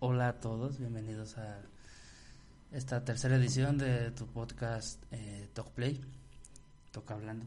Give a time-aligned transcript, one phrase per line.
[0.00, 1.60] Hola a todos, bienvenidos a
[2.72, 6.00] esta tercera edición de tu podcast eh, Talk Play.
[6.92, 7.46] Toca hablando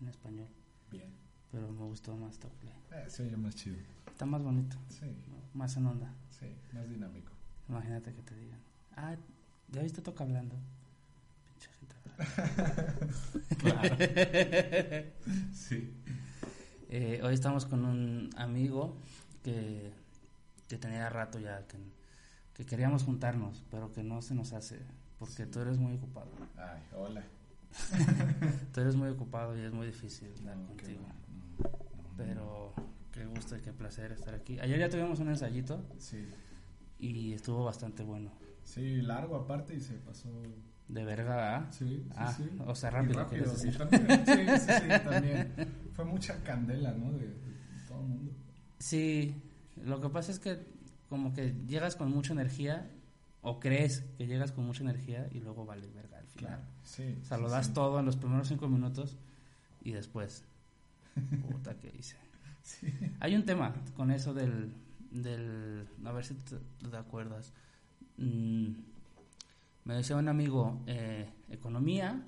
[0.00, 0.48] en español.
[0.90, 1.10] Bien.
[1.50, 2.72] Pero me gustó más Talk Play.
[2.92, 3.76] Eh, se oye más chido.
[4.10, 5.36] Está más bonito, Sí, ¿no?
[5.58, 6.12] más en onda.
[6.30, 7.32] sí, más dinámico.
[7.68, 8.60] Imagínate que te digan,
[8.96, 9.14] ah,
[9.70, 10.56] ¿ya viste Toca hablando?
[11.48, 11.96] Pinche gente.
[13.58, 13.96] Claro.
[15.54, 15.94] sí.
[16.88, 18.96] Eh, hoy estamos con un amigo
[19.42, 19.92] que,
[20.72, 21.76] que tenía rato ya que,
[22.54, 24.80] que queríamos juntarnos, pero que no se nos hace
[25.18, 26.30] porque tú eres muy ocupado.
[26.56, 27.22] Ay, hola.
[28.72, 31.00] Tú eres muy ocupado y es muy difícil hablar No, contigo.
[31.58, 32.72] No, no, Pero
[33.12, 34.58] qué gusto y qué placer estar aquí.
[34.60, 35.84] Ayer ya tuvimos un ensayito.
[35.98, 36.26] Sí.
[36.98, 38.30] y estuvo bastante bueno.
[38.64, 40.30] Sí, largo aparte y se pasó.
[40.88, 41.68] De verga, ¿ah?
[41.70, 42.50] Sí, sí, Ah, sí.
[42.66, 43.76] o sea, rápido, sí, decir.
[43.78, 44.26] también.
[44.26, 45.52] Sí, sí, sí, también.
[45.92, 47.12] Fue mucha candela, ¿no?
[47.12, 47.36] De, de
[47.86, 48.32] todo el mundo.
[48.78, 49.34] Sí,
[49.76, 50.58] lo que pasa es que
[51.08, 52.90] como que llegas con mucha energía
[53.42, 56.54] o crees que llegas con mucha energía y luego vale verga al final.
[56.54, 56.62] Claro.
[56.84, 57.18] Sí.
[57.20, 57.72] O sea, sí, lo das sí.
[57.72, 59.18] todo en los primeros cinco minutos
[59.82, 60.44] y después,
[61.50, 62.16] puta que hice.
[63.20, 64.72] Hay un tema con eso del,
[65.10, 66.56] del a ver si te,
[66.88, 67.52] te acuerdas.
[68.16, 68.68] Mm,
[69.84, 72.22] me decía un amigo, eh, economía,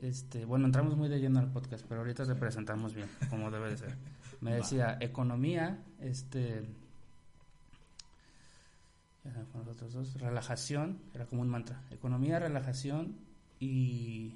[0.00, 3.70] este, bueno, entramos muy de lleno al podcast, pero ahorita te presentamos bien, como debe
[3.70, 3.96] de ser.
[4.40, 4.56] Me Va.
[4.56, 6.66] decía, economía, este,
[9.24, 13.16] ya se me fueron los otros dos, relajación, era como un mantra, economía, relajación
[13.58, 14.34] y,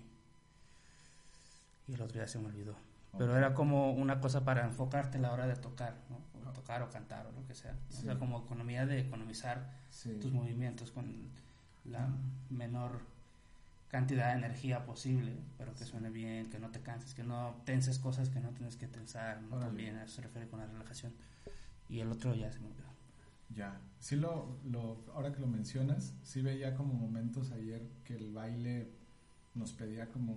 [1.87, 2.75] y el otro ya se me olvidó.
[3.19, 6.19] Pero era como una cosa para enfocarte a la hora de tocar, ¿no?
[6.49, 7.73] O tocar o cantar o lo que sea.
[7.91, 8.03] O Sí.
[8.03, 10.17] sea, como economía de economizar Sí.
[10.23, 11.29] tus movimientos con
[11.85, 12.09] la
[12.51, 13.01] menor
[13.91, 17.99] cantidad de energía posible, pero que suene bien, que no te canses, que no tenses
[17.99, 19.57] cosas que no tienes que tensar, ¿no?
[19.57, 19.67] Órale.
[19.67, 21.13] También a eso se refiere con la relajación.
[21.89, 22.89] Y el otro ya se me olvidó.
[23.57, 28.33] Ya, sí lo, lo, ahora que lo mencionas, sí veía como momentos ayer que el
[28.33, 28.89] baile
[29.57, 30.37] nos pedía como,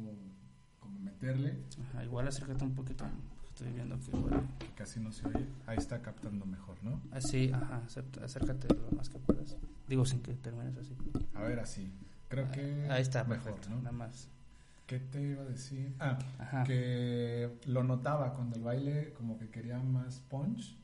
[0.79, 1.59] como meterle,
[1.89, 3.05] Ajá, igual acércate un poquito,
[3.49, 4.47] estoy viendo que igual...
[4.57, 6.99] que casi no se oye, ahí está captando mejor, ¿no?
[7.11, 9.57] Así, ajá, acep- acércate lo más que puedas.
[9.87, 10.97] Digo sin que termines así.
[11.35, 11.93] A ver, así,
[12.29, 13.77] creo que Ahí está, mejor, perfecto, ¿no?
[13.77, 14.27] nada más.
[14.87, 15.93] ¿Qué te iba a decir?
[15.99, 16.63] Ah, Ajá.
[16.65, 20.75] que lo notaba cuando el baile como que quería más punch,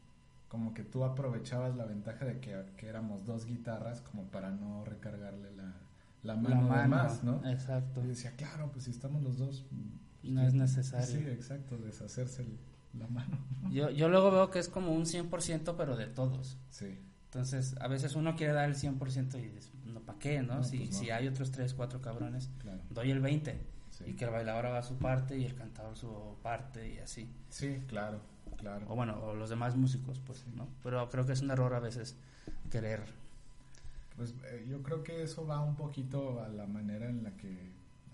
[0.47, 4.83] como que tú aprovechabas la ventaja de que, que éramos dos guitarras como para no
[4.85, 5.73] recargarle la,
[6.23, 7.41] la mano, La de más, ¿no?
[7.47, 8.03] exacto.
[8.03, 9.65] Y decía, claro, pues si estamos los dos...
[9.69, 11.05] pues, No es necesario.
[11.05, 12.57] Sí, exacto, deshacerse el-
[12.97, 13.37] la mano.
[13.69, 16.57] Yo, yo luego veo que es como un 100% pero de todos.
[16.71, 16.97] Sí,
[17.31, 20.55] Entonces, a veces uno quiere dar el 100% y dices, no, ¿para qué, no?
[20.55, 20.97] No, si, pues no.
[20.97, 22.79] si hay otros 3, 4 cabrones, claro.
[22.89, 23.61] doy el 20.
[23.91, 26.09] Sí, Y que el bailador haga su parte y el cantador su
[26.41, 27.29] parte y así.
[27.49, 28.19] sí claro,
[28.57, 28.87] claro.
[28.89, 30.67] O bueno, o los demás músicos, pues, ¿no?
[30.81, 32.15] Pero creo que es un error a veces
[32.71, 33.03] querer.
[34.15, 37.71] Pues eh, yo creo que eso va un poquito a la manera en la que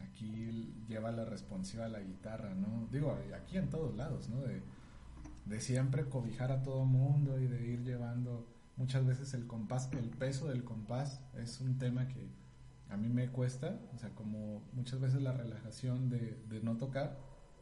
[0.10, 2.88] aquí lleva la responsiva la guitarra, ¿no?
[2.92, 4.42] Digo, y aquí en todos lados, ¿no?
[4.42, 4.62] De,
[5.46, 8.46] de siempre cobijar a todo mundo y de ir llevando
[8.78, 12.30] muchas veces el compás, el peso del compás es un tema que
[12.90, 17.18] a mí me cuesta, o sea, como muchas veces la relajación de, de no tocar,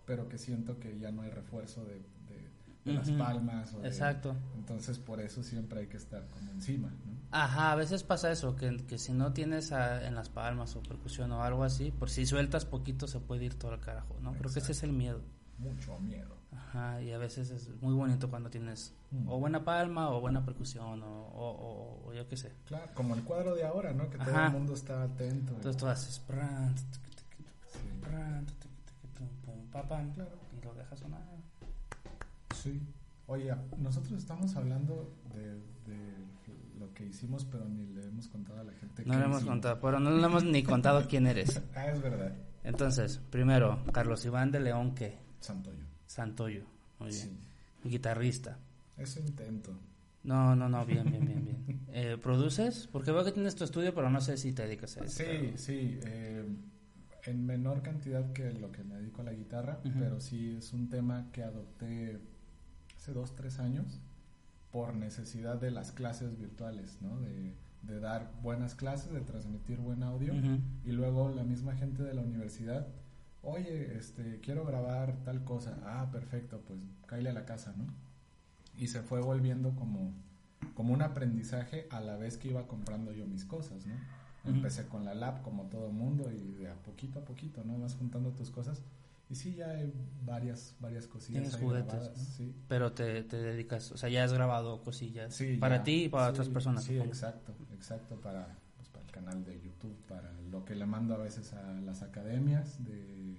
[0.05, 1.95] pero que siento que ya no hay refuerzo de,
[2.27, 2.51] de-
[2.85, 3.73] de las palmas.
[3.73, 4.35] O de- Exacto.
[4.57, 7.13] entonces por eso siempre hay que estar como encima, ¿no?
[7.31, 10.83] Ajá, a veces pasa eso, que, que si no tienes a- en las palmas o
[10.83, 14.33] percusión o algo así, por si sueltas poquito se puede ir todo al carajo, ¿no?
[14.33, 15.21] Creo que ese es el miedo.
[15.57, 16.32] Mucho miedo.
[16.55, 19.27] Ajá, y a veces es muy bonito cuando tienes Mm.
[19.29, 22.51] o buena palma o buena percusión o, o, o- o yo qué sé.
[22.65, 24.09] Claro, como el cuadro de ahora, ¿no?
[24.09, 24.47] Que todo Ajá.
[24.47, 25.53] el mundo está atento.
[25.55, 26.19] Entonces tú haces
[30.15, 30.29] Claro.
[30.61, 31.21] y lo dejas sonar.
[32.55, 32.81] Sí.
[33.27, 35.53] Oye, nosotros estamos hablando de,
[35.91, 36.13] de
[36.79, 39.03] lo que hicimos, pero ni le hemos contado a la gente.
[39.05, 39.53] No qué le hemos hicimos.
[39.53, 41.61] contado, pero no le hemos ni contado quién eres.
[41.75, 42.33] Ah, es verdad.
[42.63, 45.83] Entonces, primero, Carlos Iván de León, que Santoyo.
[46.13, 46.63] Santoyo,
[46.99, 47.39] muy bien.
[47.81, 47.89] Sí.
[47.89, 48.59] Guitarrista.
[48.97, 49.71] Eso intento.
[50.23, 51.79] No, no, no, bien, bien, bien, bien.
[51.95, 52.87] Eh, ¿Produces?
[52.91, 55.23] Porque veo que tienes tu estudio, pero no sé si te dedicas a eso.
[55.23, 55.99] Sí, sí.
[56.03, 56.43] eh,
[57.25, 60.89] en menor cantidad que lo que me dedico a la guitarra, pero sí es un
[60.89, 62.19] tema que adopté
[62.97, 63.99] hace dos, tres años
[64.71, 67.19] por necesidad de las clases virtuales, ¿no?
[67.21, 70.33] De, de dar buenas clases, de transmitir buen audio
[70.83, 72.87] y luego la misma gente de la universidad,
[73.43, 77.85] oye, este, quiero grabar tal cosa, ah, perfecto, pues cállale a la casa, ¿no?
[78.77, 80.13] Y se fue volviendo como,
[80.73, 83.95] como un aprendizaje a la vez que iba comprando yo mis cosas, ¿no?
[84.45, 87.77] Empecé con la lab como todo mundo y de a poquito a poquito, ¿no?
[87.79, 88.81] Vas juntando tus cosas
[89.29, 89.93] y sí, ya hay
[90.25, 92.23] varias, varias cosillas Tienes ahí juguetes, grabadas, ¿no?
[92.25, 92.55] sí.
[92.67, 95.83] Pero te, te dedicas, o sea, ya has grabado cosillas Sí, para ya.
[95.83, 96.83] ti y para Sí, otras personas.
[96.83, 97.13] Sí, supongo.
[97.13, 98.57] exacto, exacto, para,
[99.13, 103.37] canal de YouTube, para lo que le mando a veces a las academias de,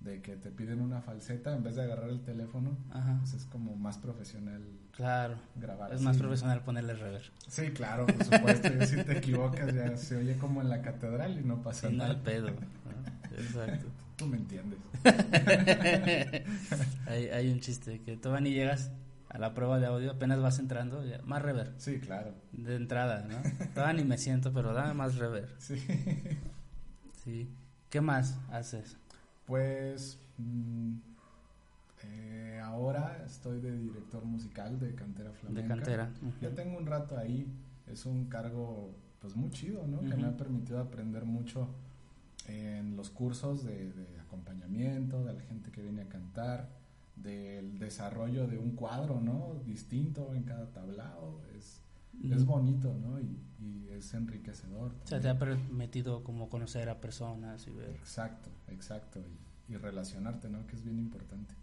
[0.00, 3.44] de que te piden una falseta en vez de agarrar el teléfono, Ajá, pues es
[3.44, 4.62] como más profesional
[4.92, 5.36] claro.
[5.56, 5.90] grabar.
[5.90, 6.04] Es así.
[6.04, 7.30] más profesional ponerle rever.
[7.48, 11.38] Sí, claro, por supuesto, y si te equivocas ya se oye como en la catedral
[11.38, 12.10] y no pasa Sí, no nada.
[12.14, 12.48] al pedo.
[12.48, 13.36] ¿no?
[13.36, 13.86] Exacto.
[14.16, 14.78] Tú me entiendes.
[17.06, 18.90] hay, hay un chiste que todavía ni llegas
[19.30, 21.72] a la prueba de audio, apenas vas entrando, ya, más rever.
[21.78, 23.36] Sí, claro, De entrada, ¿no?
[23.74, 25.48] Todavía ni me siento, pero dame más rever.
[25.58, 25.80] sí.
[27.24, 27.48] Sí.
[27.90, 28.96] ¿Qué más haces?
[29.46, 30.94] Pues mm,
[32.04, 35.62] eh, ahora estoy de director musical de Cantera Flamenca.
[35.62, 36.10] De cantera.
[36.40, 37.46] Ya tengo un rato ahí,
[37.86, 40.00] es un cargo pues muy chido, ¿no?
[40.00, 41.68] Que me ha permitido aprender mucho
[42.46, 46.68] en los cursos de, de acompañamiento, de la gente que viene a cantar,
[47.22, 49.54] del desarrollo de un cuadro, ¿no?
[49.64, 51.80] Distinto en cada tablao, es,
[52.22, 53.20] es bonito, ¿no?
[53.20, 54.92] Y, y es enriquecedor.
[55.04, 57.90] O sea, te ha permitido como conocer a personas y ver.
[57.90, 60.66] Exacto, exacto, y, y relacionarte, ¿no?
[60.66, 61.54] Que es bien importante.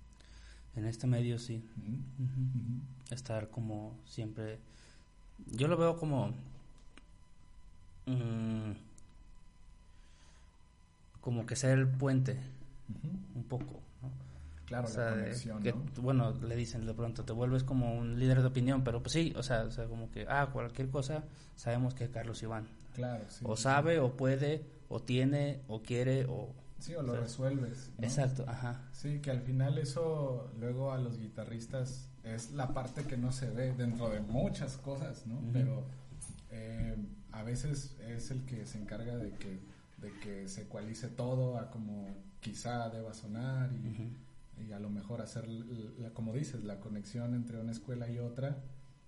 [0.76, 1.64] En este medio sí.
[3.10, 4.60] Estar como siempre.
[5.52, 6.34] Yo lo veo como.
[8.06, 8.74] mm,
[11.20, 12.40] como que ser el puente,
[13.36, 13.82] un poco.
[14.04, 14.10] ¿no?
[14.68, 15.82] Claro, O sea, la conexión, que, ¿no?
[16.02, 19.34] bueno, le dicen de pronto, te vuelves como un líder de opinión, pero pues sí,
[19.38, 21.24] o sea, o sea como que, ah, cualquier cosa,
[21.56, 22.68] sabemos que es Carlos Iván.
[22.94, 23.46] Claro, sí.
[23.48, 23.64] o sí.
[23.64, 26.54] sabe, o puede, o tiene, o quiere, o...
[26.80, 27.92] Sí, o lo sea, resuelves.
[27.98, 28.04] ¿no?
[28.04, 28.82] Exacto, ajá.
[28.92, 33.50] Sí, que al final eso luego a los guitarristas es la parte que no se
[33.50, 35.40] ve dentro de muchas cosas, ¿no?
[35.54, 35.86] Pero
[36.52, 36.98] eh,
[37.32, 39.60] a veces es el que se encarga de que,
[40.02, 42.06] de que se ecualice todo a como
[42.42, 44.12] quizá deba sonar y.
[44.66, 48.58] y a lo mejor hacer, la, como dices, la conexión entre una escuela y otra,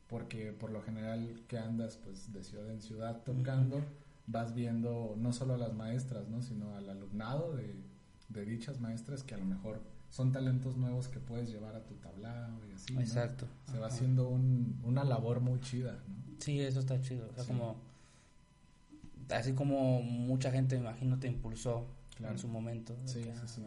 [0.08, 3.82] porque por lo general que andas pues de ciudad en ciudad tocando,
[4.28, 6.42] vas viendo no solo a las maestras, ¿no?
[6.42, 7.76] sino al alumnado de,
[8.30, 11.96] de dichas maestras que a lo mejor son talentos nuevos que puedes llevar a tu
[11.96, 12.94] tablao y así.
[12.94, 13.02] ¿no?
[13.02, 13.46] Exacto.
[13.72, 16.16] Se va haciendo un- una labor muy chida, ¿no?
[16.40, 17.28] Sí, eso está chido.
[17.30, 17.50] O sea, Sí.
[17.52, 17.76] como.
[19.30, 21.86] Así como mucha gente, me imagino, te impulsó
[22.20, 22.34] Claro.
[22.34, 22.98] en su momento.
[23.06, 23.64] Sí, que, sí, ah, sí.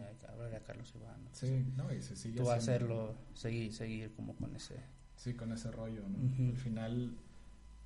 [0.54, 1.24] a Carlos Iván.
[1.24, 1.30] ¿no?
[1.32, 4.76] Sí, no, y se sigue Tú haciendo, hacerlo, seguir, seguir como con ese.
[5.16, 6.50] Sí, con ese rollo, ¿no?
[6.50, 7.16] Al final,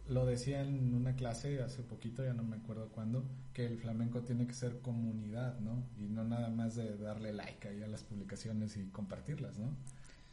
[0.09, 4.23] lo decía en una clase hace poquito, ya no me acuerdo cuándo, que el flamenco
[4.23, 5.85] tiene que ser comunidad, ¿no?
[5.97, 9.77] Y no nada más de darle like ahí a las publicaciones y compartirlas, ¿no?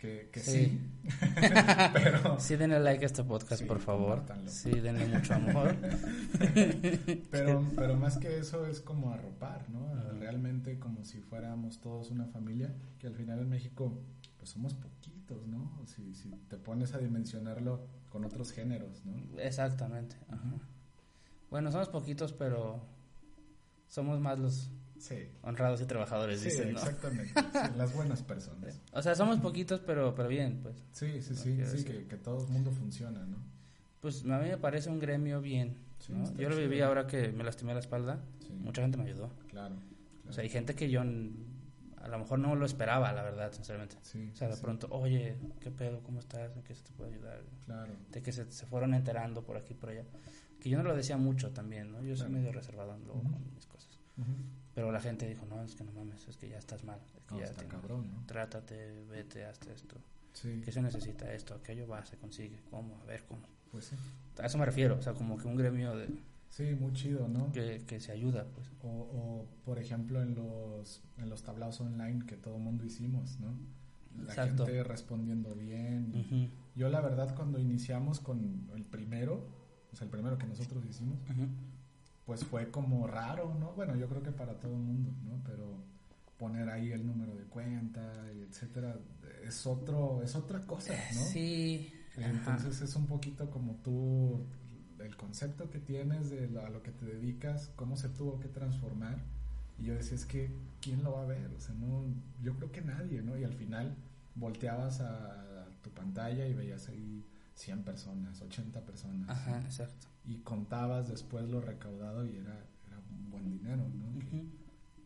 [0.03, 0.81] Que, que sí, Sí.
[1.93, 4.21] pero, Sí, denle like a este podcast, Sí, por favor.
[4.47, 5.77] Sí, denle mucho amor.
[7.31, 9.95] pero, pero más que eso es como arropar, ¿no?
[10.19, 13.97] Realmente como si fuéramos todos una familia, que al final en México
[14.35, 15.81] pues somos poquitos, ¿no?
[15.85, 19.39] Si, si te pones a dimensionarlo con otros géneros, ¿no?
[19.39, 20.17] Exactamente.
[20.27, 20.51] ajá.
[21.49, 22.83] Bueno, somos poquitos, pero
[23.87, 24.69] somos más los
[25.03, 25.17] Sí.
[25.41, 26.79] honrados y trabajadores, Sí, dicen, ¿no?
[26.79, 27.33] exactamente.
[27.51, 28.79] sí, las buenas personas.
[28.93, 30.77] O sea, somos poquitos, pero, pero bien, pues.
[30.93, 33.37] Sí, sí, No sí, quiero sí, que, que todo el mundo funciona, ¿no?
[33.99, 35.75] Pues a mí me parece un gremio bien.
[35.99, 36.23] Sí, ¿no?
[36.37, 36.87] Yo lo viví chido.
[36.87, 38.19] ahora que me lastimé la espalda.
[38.47, 39.29] Sí, Mucha gente me ayudó.
[39.49, 39.75] claro.
[40.27, 43.97] O sea, hay gente que yo a lo mejor no lo esperaba, la verdad, sinceramente.
[44.03, 46.01] Sí, O sea, de pronto, oye, ¿qué pedo?
[46.01, 46.55] ¿Cómo estás?
[46.55, 47.41] ¿En qué se te puede ayudar?
[47.65, 47.91] Claro.
[48.09, 50.05] De que se, se fueron enterando por aquí y por allá.
[50.61, 52.01] Que yo no lo decía mucho también, ¿no?
[52.03, 52.31] Yo soy Claro.
[52.41, 53.31] medio reservado luego Ujú.
[53.33, 53.99] con mis cosas.
[54.17, 54.31] Ujú.
[54.75, 56.99] Pero la gente dijo, no, es que no mames, es que ya estás mal.
[57.15, 58.23] Es que No, ya está cabrón, ¿no?
[58.25, 59.97] Trátate, vete, hazte esto.
[60.33, 61.53] Sí, ¿Qué se necesita esto?
[61.53, 62.59] Aquello va, se consigue.
[62.71, 62.99] ¿Cómo?
[63.01, 63.41] A ver, ¿cómo?
[63.71, 63.95] pues sí.
[64.39, 64.97] A eso me refiero.
[64.97, 66.07] O sea, como que un gremio de,
[66.49, 67.51] Sí, muy chido, ¿no?
[67.51, 68.67] que, que se ayuda, pues.
[68.83, 73.51] O, o, por ejemplo, en los, en los tablaos online que todo mundo hicimos, ¿no?
[74.15, 74.65] La Exacto.
[74.67, 76.11] gente respondiendo bien.
[76.13, 79.47] y- Ujú, Yo la verdad cuando iniciamos con el primero,
[79.91, 81.47] o sea, el primero que nosotros hicimos, ujú.
[82.25, 83.73] Pues fue como raro, ¿no?
[83.73, 85.41] Bueno, yo creo que para todo el mundo, ¿no?
[85.45, 85.83] Pero
[86.37, 88.01] poner ahí el número de cuenta
[88.31, 88.97] etcétera
[89.45, 91.21] es otro es otra cosa, ¿no?
[91.21, 91.93] Sí.
[92.17, 92.29] ajá.
[92.29, 94.45] Entonces es un poquito como tú
[94.99, 98.47] el concepto que tienes de lo- a lo que te dedicas, cómo se tuvo que
[98.47, 99.17] transformar.
[99.79, 100.49] Y yo decía, es que
[100.81, 101.51] ¿quién lo va a ver?
[101.57, 102.05] O sea, no
[102.41, 103.37] yo creo que nadie, ¿no?
[103.37, 103.95] Y al final
[104.35, 107.25] volteabas a tu pantalla y veías ahí
[107.55, 109.29] 100 personas, 80 personas.
[109.29, 110.07] Ajá, exacto.
[110.25, 114.19] Y contabas después lo recaudado y era, era un buen dinero, ¿no?
[114.19, 114.45] que, Ujú.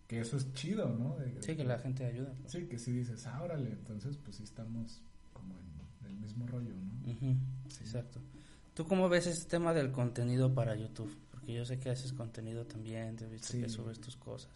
[0.08, 1.18] que eso es chido, ¿no?
[1.18, 2.34] De- de Sí, que la gente ayuda.
[2.40, 2.52] pues.
[2.52, 5.02] Sí, que si dices, ah, órale, entonces pues sí estamos
[5.34, 7.12] como en el mismo rollo, ¿no?
[7.12, 7.36] Ujú,
[7.70, 7.84] Sí.
[7.84, 8.22] Exacto.
[8.74, 11.14] ¿Tú cómo ves este tema del contenido para YouTube?
[11.32, 13.62] Porque yo sé que haces contenido también, te he visto Sí.
[13.62, 14.52] que subes tus cosas.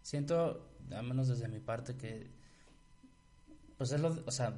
[0.00, 2.30] Siento, al menos desde mi parte, que
[3.76, 4.54] pues es lo, o sea,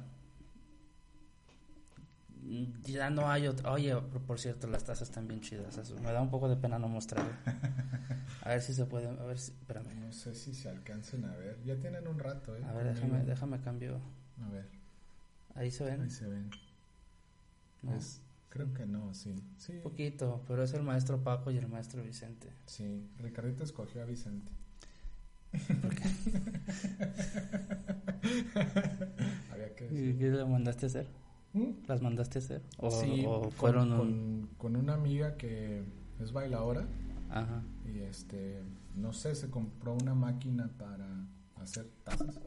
[2.83, 3.71] ya no hay otra.
[3.71, 5.77] Oye, por, por cierto, las tazas están bien chidas.
[5.77, 7.31] eso, me da un poco de pena no mostrarlo.
[8.41, 9.93] A ver si se puede, a ver si, espérame.
[9.99, 11.59] No sé si se alcancen a ver.
[11.65, 12.63] Ya tienen un rato, ¿eh?
[12.63, 13.99] A ver, déjame, déjame cambio.
[14.45, 14.67] A ver,
[15.55, 16.01] Ahí se ven.
[16.01, 16.49] ahí se ven.
[17.81, 17.93] No,
[18.49, 19.35] creo que no, sí.
[19.57, 22.49] Sí, un poquito, pero es el maestro Paco y el maestro Vicente.
[22.65, 23.07] sí.
[23.19, 24.51] Ricardito escogió a Vicente.
[29.51, 30.17] Había que ¿Y decir.
[30.19, 31.07] qué le mandaste a hacer?
[31.55, 31.71] ¿Mm?
[31.87, 32.61] ¿Las mandaste a hacer?
[32.77, 34.49] ¿O, Sí, o fueron con, un...
[34.57, 35.83] con una amiga que
[36.19, 36.85] es bailadora
[37.31, 37.63] Ajá.
[37.85, 38.61] y este,
[38.95, 41.07] no sé, se compró una máquina para
[41.61, 42.39] hacer tazas.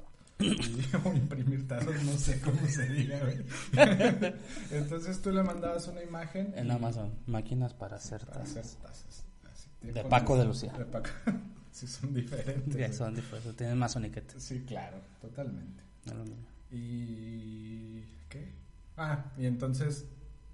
[1.04, 3.38] O imprimir tazas, no sé cómo se diga, güey.
[4.70, 6.52] Entonces tú le mandabas una imagen.
[6.56, 8.78] En y- Amazon, máquinas para hacer Para hacer tazas.
[8.82, 9.24] tazas.
[9.50, 10.72] así, De Paco de Lucía.
[10.74, 11.08] De Paco.
[11.72, 12.76] sí, son diferentes.
[12.76, 12.92] Güey.
[12.92, 14.40] son diferentes, tienen más soniquetes.
[14.42, 15.82] Sí, claro, totalmente.
[16.06, 16.46] no lo mismo.
[16.70, 18.52] ¿Y qué?
[18.98, 20.06] Ah, y entonces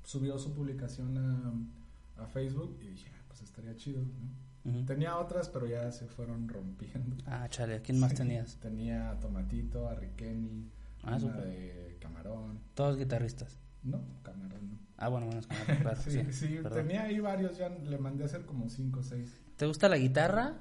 [0.04, 4.70] subió su publicación a, a Facebook y dije, ah, pues estaría chido, ¿no?
[4.70, 4.84] Ujú.
[4.86, 7.16] Tenía otras, pero ya se fueron rompiendo.
[7.26, 8.56] Ah, chale, ¿a quién más tenías?
[8.56, 10.70] Tenía a Tomatito, a Riqueni,
[11.02, 12.60] Ah, una de Camarón.
[12.74, 13.58] Todos guitarristas.
[13.82, 14.78] No, Camarón no.
[14.96, 18.22] Ah, bueno, menos con la claro, sí, sí, sí, tenía ahí varios, ya le mandé
[18.22, 19.36] a hacer como cinco o seis.
[19.56, 20.54] ¿Te gusta la guitarra?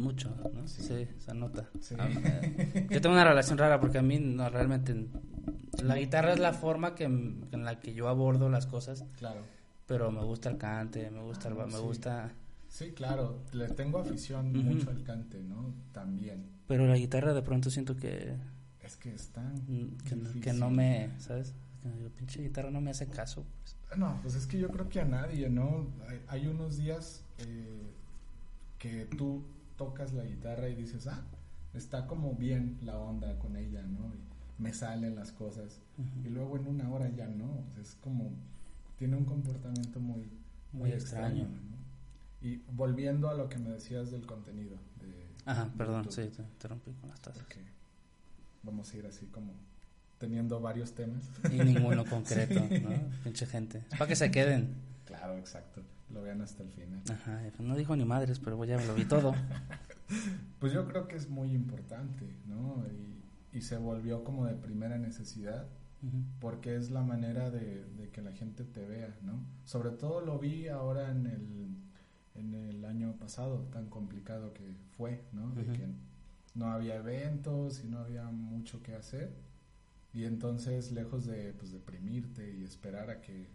[0.00, 0.34] Mucho.
[0.54, 0.66] ¿no?
[0.66, 0.82] Sí.
[0.82, 1.68] Sí, se nota.
[1.80, 1.94] Sí.
[1.98, 5.06] Ah, eh, yo tengo una relación rara porque a mí no realmente
[5.82, 9.40] la guitarra es la forma que en la que yo abordo las cosas, Claro.
[9.86, 11.78] pero me gusta el cante, me gusta el ba- me Sí.
[11.82, 12.30] gusta,
[12.68, 14.62] Sí, claro, le tengo afición Ujú.
[14.64, 15.74] mucho al cante, ¿no?
[15.92, 16.46] También.
[16.68, 18.36] pero la guitarra de pronto siento que
[18.84, 21.52] Es que es tan Mm, que, no- que no me, ¿sabes?
[21.82, 23.44] Que la pinche guitarra no me hace caso.
[23.62, 23.98] pues.
[23.98, 25.88] No, pues es que yo creo que a nadie, ¿no?
[26.08, 27.90] Hay, hay unos días eh,
[28.78, 29.42] que tú
[29.80, 31.22] tocas la guitarra y dices, ah,
[31.72, 34.12] está como bien la onda con ella, ¿no?
[34.14, 35.80] Y me salen las cosas.
[35.96, 36.26] Ujú.
[36.28, 37.46] Y luego en una hora ya no.
[37.46, 38.30] O sea, es como,
[38.98, 40.28] tiene un comportamiento muy,
[40.72, 41.44] muy, Muy extraño.
[41.44, 41.60] extraño.
[41.70, 42.46] ¿no?
[42.46, 44.76] Y volviendo a lo que me decías del contenido.
[45.00, 47.42] De, Ajá, de perdón, YouTube, sí, te interrumpí con las tazas.
[48.62, 49.54] Vamos a ir así como
[50.18, 51.22] teniendo varios temas.
[51.50, 52.90] Y ninguno concreto, ¿no?
[53.24, 53.82] Pinche gente.
[53.92, 54.74] Para que se queden.
[55.20, 55.82] Claro, exacto.
[56.10, 57.02] Lo vean hasta el final.
[57.10, 59.34] Ajá, pues no dijo ni madres, pero ya me lo vi todo.
[60.58, 62.84] Pues yo creo que es muy importante, ¿no?
[63.52, 65.68] Y, y se volvió como de primera necesidad
[66.40, 69.44] porque es la manera de, de que la gente te vea, ¿no?
[69.64, 71.76] Sobre todo lo vi ahora en el,
[72.34, 75.50] en el año pasado, tan complicado que fue, ¿no?
[75.52, 75.86] De que
[76.54, 79.32] no había eventos y no había mucho que hacer.
[80.12, 83.48] Y entonces, lejos de pues, deprimirte y esperar a que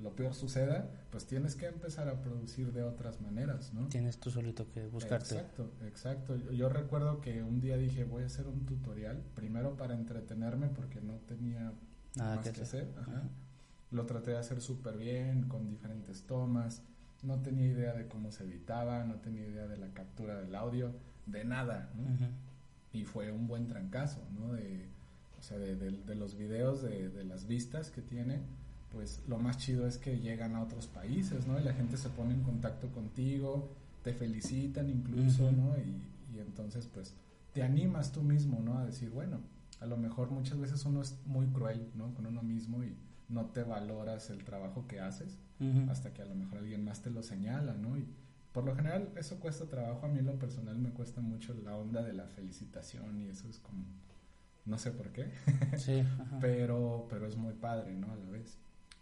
[0.00, 3.88] lo peor suceda, pues tienes que empezar a producir de otras maneras, ¿no?
[3.88, 5.34] Tienes tú solito que buscarte.
[5.34, 6.36] Exacto, exacto.
[6.36, 10.68] Yo, yo recuerdo que un día dije, voy a hacer un tutorial, primero para entretenerme
[10.68, 11.72] porque no tenía
[12.16, 12.82] Nada más que que hacer.
[12.84, 12.98] hacer.
[13.02, 13.10] ajá.
[13.18, 13.28] Ajá.
[13.90, 16.82] Lo traté de hacer súper bien, con diferentes tomas.
[17.22, 20.92] No tenía idea de cómo se editaba, no tenía idea de la captura del audio,
[21.26, 22.06] de nada, ¿no?
[22.92, 24.52] Y fue un buen trancazo, ¿no?
[24.54, 24.86] De,
[25.38, 28.40] o sea, de, de- de los videos, de, de las vistas que tiene,
[28.92, 31.58] pues lo más chido es que llegan a otros países, ¿no?
[31.58, 33.70] Y la gente se pone en contacto contigo,
[34.02, 35.50] te felicitan incluso.
[35.52, 35.76] ¿no?
[35.78, 37.14] Y, y entonces, pues,
[37.52, 38.78] te animas tú mismo, ¿no?
[38.78, 39.40] A decir, bueno,
[39.80, 42.14] a lo mejor muchas veces uno es muy cruel, ¿no?
[42.14, 42.96] Con uno mismo y
[43.28, 45.38] no te valoras el trabajo que haces
[45.90, 47.98] hasta que a lo mejor alguien más te lo señala, ¿no?
[47.98, 48.06] Y
[48.52, 51.76] por lo general eso cuesta trabajo, a mí en lo personal me cuesta mucho la
[51.76, 53.84] onda de la felicitación y eso es como,
[54.64, 55.30] no sé por qué,
[55.76, 56.38] Sí, ajá.
[56.40, 58.10] pero, pero es muy padre, ¿no?
[58.10, 58.58] A la vez.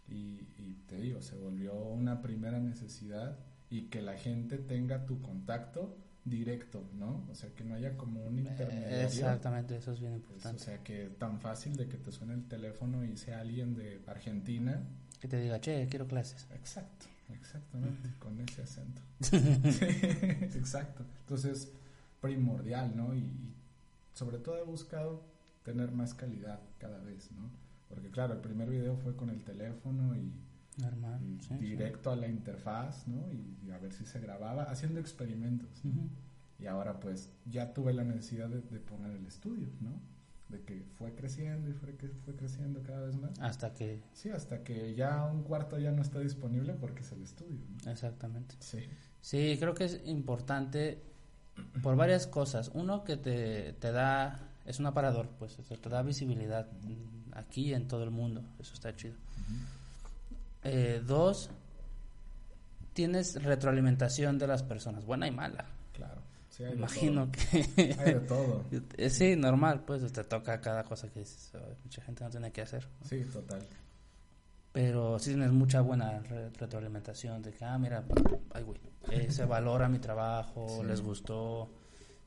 [0.09, 3.37] Y, y te digo, se volvió una primera necesidad
[3.69, 7.25] y que la gente tenga tu contacto directo, ¿no?
[7.29, 8.97] O sea, que no haya como un intermediario.
[9.07, 10.63] Exactamente, eso es bien Pues, o importante.
[10.63, 14.81] sea, que tan fácil de que te suene el teléfono y sea alguien de Argentina
[15.19, 16.47] que te diga, che, quiero clases.
[16.51, 19.01] Exacto, exactamente, con ese acento.
[20.55, 21.05] Exacto.
[21.21, 21.71] Entonces,
[22.21, 23.13] primordial, ¿no?
[23.13, 23.55] Y, y
[24.13, 25.23] sobre todo he buscado
[25.63, 27.49] tener más calidad cada vez, ¿no?
[27.89, 30.31] Porque claro, el primer video fue con el teléfono y,
[30.81, 31.19] Normal.
[31.23, 31.65] y sí, sí.
[31.65, 33.31] directo a la interfaz, ¿no?
[33.31, 35.81] Y, y a ver si se grababa, haciendo experimentos.
[36.59, 39.99] Y ahora pues ya tuve la necesidad de, de poner el estudio, ¿no?
[40.49, 43.39] de que fue creciendo y fue, que fue creciendo cada vez más.
[43.39, 44.01] Hasta que...
[44.13, 47.59] Sí, hasta que ya un cuarto ya no está disponible porque es el estudio.
[47.87, 48.55] Exactamente.
[48.59, 48.79] Sí.
[49.21, 51.03] Sí, creo que es importante
[51.83, 52.71] por varias cosas.
[52.73, 56.67] Uno, que te, te da, es un aparador, pues te da visibilidad
[57.33, 58.43] aquí y en todo el mundo.
[58.59, 59.15] Eso está chido.
[60.63, 61.49] Eh, dos,
[62.93, 65.65] tienes retroalimentación de las personas, buena y mala.
[65.93, 66.21] Claro.
[66.73, 67.65] Imagino que...
[67.99, 68.65] hay de todo.
[69.09, 71.53] Sí, normal, pues te toca cada cosa que dices.
[71.83, 72.87] Mucha gente no tiene que hacer.
[73.03, 73.65] Sí, total.
[74.71, 76.19] Pero sí tienes mucha buena
[76.59, 78.03] retroalimentación de que, ah, mira,
[78.53, 81.71] ay, güey, eh, se valora mi trabajo, les gustó,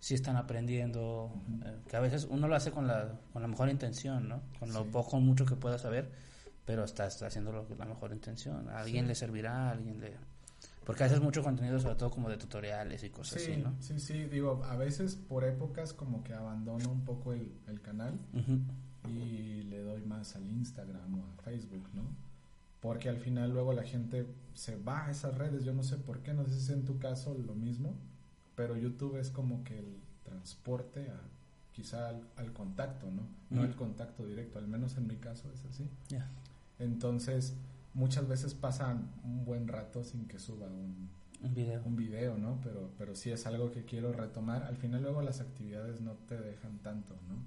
[0.03, 1.33] sí están aprendiendo.
[1.65, 4.43] Eh, que a veces uno lo hace con la, con la mejor intención, ¿no?
[4.59, 6.11] Con lo poco o mucho que pueda saber,
[6.65, 8.69] pero estás haciendo lo, la mejor intención.
[8.69, 10.17] A alguien le servirá, a alguien le
[10.85, 13.77] porque haces mucho contenido, sobre todo como de tutoriales y cosas así, ¿no?
[13.79, 18.19] Sí, sí, digo, a veces por épocas como que abandono un poco el, el canal
[19.09, 22.03] y le doy más al Instagram o a Facebook, ¿no?
[22.81, 26.25] Porque al final luego la gente se va a esas redes, yo no sé por
[26.25, 27.95] qué, no sé si es en tu caso lo mismo,
[28.63, 31.21] pero YouTube es como que el transporte a
[31.73, 33.23] quizá al, contacto, ¿no?
[33.51, 35.91] No el contacto directo, al menos en mi caso es así.
[36.79, 37.57] Entonces
[37.93, 41.11] muchas veces pasan un buen rato sin que suba un,
[41.43, 41.83] un video.
[41.85, 42.61] Un video, ¿no?
[42.63, 44.63] Pero, pero sí es algo que quiero retomar.
[44.63, 47.43] Al final luego las actividades no te dejan tanto, ¿no?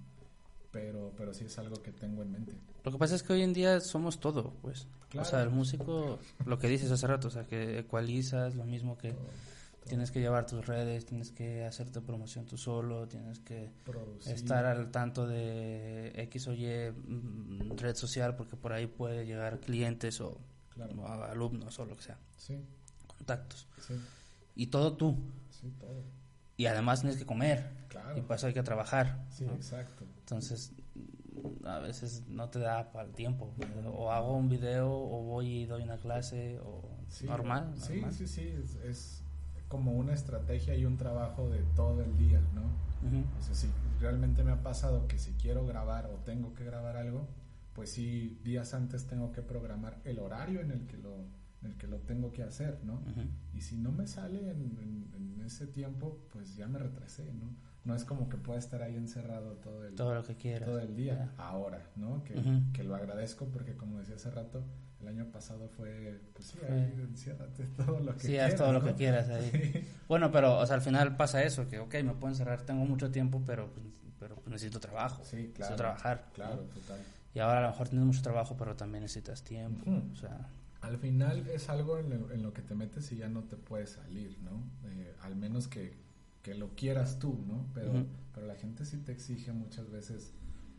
[0.74, 2.52] Pero, pero sí es algo que tengo en mente.
[2.84, 4.90] Lo que pasa es que hoy en día somos todo, pues.
[5.18, 8.98] O sea, el músico, lo que dices hace rato, o sea, que ecualizas, lo mismo
[8.98, 9.16] que...
[9.88, 13.72] Tienes que llevar tus redes, tienes que hacerte promoción tú solo, tienes que
[14.26, 19.60] estar al tanto de X o Y mm, red social porque por ahí puede llegar
[19.60, 20.40] clientes o,
[21.30, 22.18] alumnos o lo que sea.
[22.36, 22.60] Sí.
[23.06, 23.68] Contactos.
[23.88, 23.94] Sí.
[24.56, 25.18] Y todo tú.
[25.52, 26.04] Sí, todo.
[26.58, 27.70] Y además tienes que comer.
[27.90, 28.18] Claro.
[28.18, 29.24] Y para eso hay que trabajar.
[29.30, 30.06] Sí, exacto.
[30.20, 30.72] Entonces,
[31.64, 33.54] a veces no te da para el tiempo.
[33.94, 36.90] O hago un video, o voy y doy una clase, o
[37.24, 38.54] normal, Sí, sí, sí.
[38.84, 39.25] es
[39.68, 42.64] como una estrategia y un trabajo de todo el día, ¿no?
[43.38, 43.68] O sea, si
[44.00, 47.28] realmente me ha pasado que si quiero grabar o tengo que grabar algo,
[47.74, 51.14] pues sí, días antes tengo que programar el horario en el que lo,
[51.62, 53.02] en el que lo tengo que hacer, ¿no?
[53.54, 57.56] Y si no me sale en, ese tiempo, pues ya me retrasé, ¿no?
[57.84, 60.96] No es como que pueda estar ahí encerrado todo el, todo lo que todo el
[60.96, 62.24] día, ahora, ¿no?
[62.24, 62.34] Que,
[62.74, 64.64] que lo agradezco porque como decía hace rato,
[65.06, 68.54] el año pasado fue, pues sí, ahí enciérrate todo lo que sí, quieras.
[68.54, 69.88] haz todo lo que quieras ahí.
[70.08, 73.12] Bueno, pero, o sea, al final pasa eso, que, ok, me puedo encerrar, tengo mucho
[73.12, 73.70] tiempo, pero,
[74.20, 75.24] pero necesito trabajo.
[75.24, 75.54] Sí, claro.
[75.54, 76.30] Necesito trabajar.
[76.34, 77.00] Claro, total.
[77.34, 80.50] Y ahora a lo mejor tienes mucho trabajo, pero también necesitas tiempo, o sea...
[80.82, 84.38] Al final es algo en lo, que te metes y ya no te puedes salir,
[84.44, 84.64] ¿no?
[84.84, 85.98] Eh, al menos que,
[86.44, 87.66] que, lo quieras tú, ¿no?
[87.74, 90.36] Pero, pero la gente sí te exige muchas veces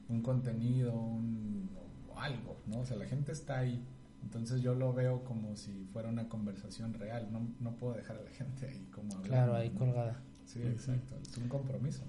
[0.08, 1.68] un contenido, un,
[2.08, 2.80] o algo, ¿no?
[2.80, 3.84] O sea, la gente está ahí
[4.26, 8.22] entonces yo lo veo como si fuera una conversación real, no, no puedo dejar a
[8.22, 9.28] la gente ahí como hablando.
[9.28, 10.20] Claro, ahí colgada.
[10.44, 12.02] Sí, exacto, es un compromiso.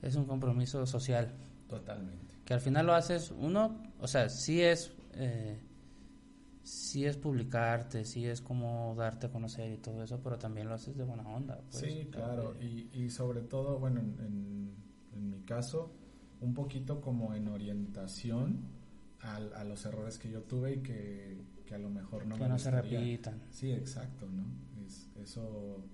[0.00, 1.34] Es un compromiso social.
[1.66, 2.36] Totalmente.
[2.44, 5.58] Que al final lo haces uno, o sea, sí es, eh,
[6.62, 10.74] sí es publicarte, sí es como darte a conocer y todo eso, pero también lo
[10.74, 11.60] haces de buena onda.
[11.72, 14.76] Pues, sí, claro, y, y sobre todo, bueno, en,
[15.12, 15.92] en mi caso,
[16.40, 18.77] un poquito como en orientación
[19.20, 22.70] a, los errores que yo tuve y que, a lo mejor no que no se
[22.70, 23.42] repitan.
[23.50, 24.44] Sí, exacto, ¿no?
[24.86, 25.84] Es, eso,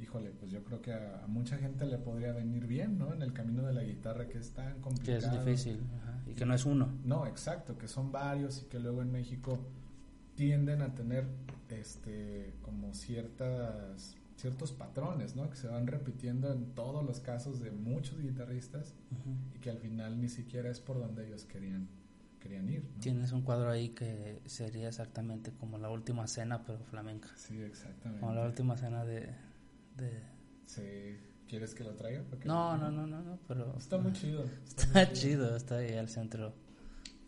[0.00, 3.12] híjole, pues yo creo que a, mucha gente le podría venir bien, ¿no?
[3.14, 5.20] En el camino de la guitarra que es tan complicado.
[5.20, 5.80] Que es difícil,
[6.26, 6.98] y que no es uno.
[7.04, 9.58] No, exacto, que son varios y que luego en México
[10.34, 11.26] tienden a tener
[11.68, 15.48] este como ciertas ciertos patrones, ¿no?
[15.48, 18.94] Que se van repitiendo en todos los casos de muchos guitarristas
[19.54, 21.88] y que al final ni siquiera es por donde ellos querían
[22.42, 22.82] querían ir.
[23.00, 27.28] Tienes un cuadro ahí que sería exactamente como la última cena, pero flamenca.
[27.36, 28.20] Sí, exactamente.
[28.20, 29.28] Como la última cena de...
[29.96, 30.22] de...
[30.66, 31.16] Sí.
[31.48, 32.24] ¿Quieres que lo traiga?
[32.44, 33.76] No, no, no, no, no, pero...
[33.76, 34.44] Está muy chido.
[34.66, 35.56] Está, chido.
[35.56, 36.54] está ahí al centro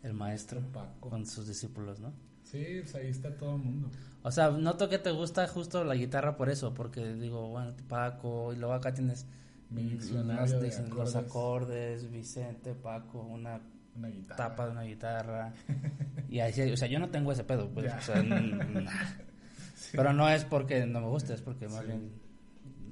[0.03, 0.61] el maestro
[0.99, 2.13] con sus discípulos, ¿no?
[2.43, 3.89] Sí, pues ahí está todo el mundo.
[4.23, 8.53] O sea, noto que te gusta justo la guitarra por eso, porque digo, bueno, Paco,
[8.53, 9.25] y luego acá tienes
[9.71, 13.61] los, los acordes, Vicente, Paco, una
[13.95, 14.35] una guitarra.
[14.35, 15.53] tapa de una guitarra.
[16.29, 18.23] y así, o sea, yo no tengo ese pedo, pues, o sea,
[19.91, 22.11] pero no es porque no me guste, es porque más bien,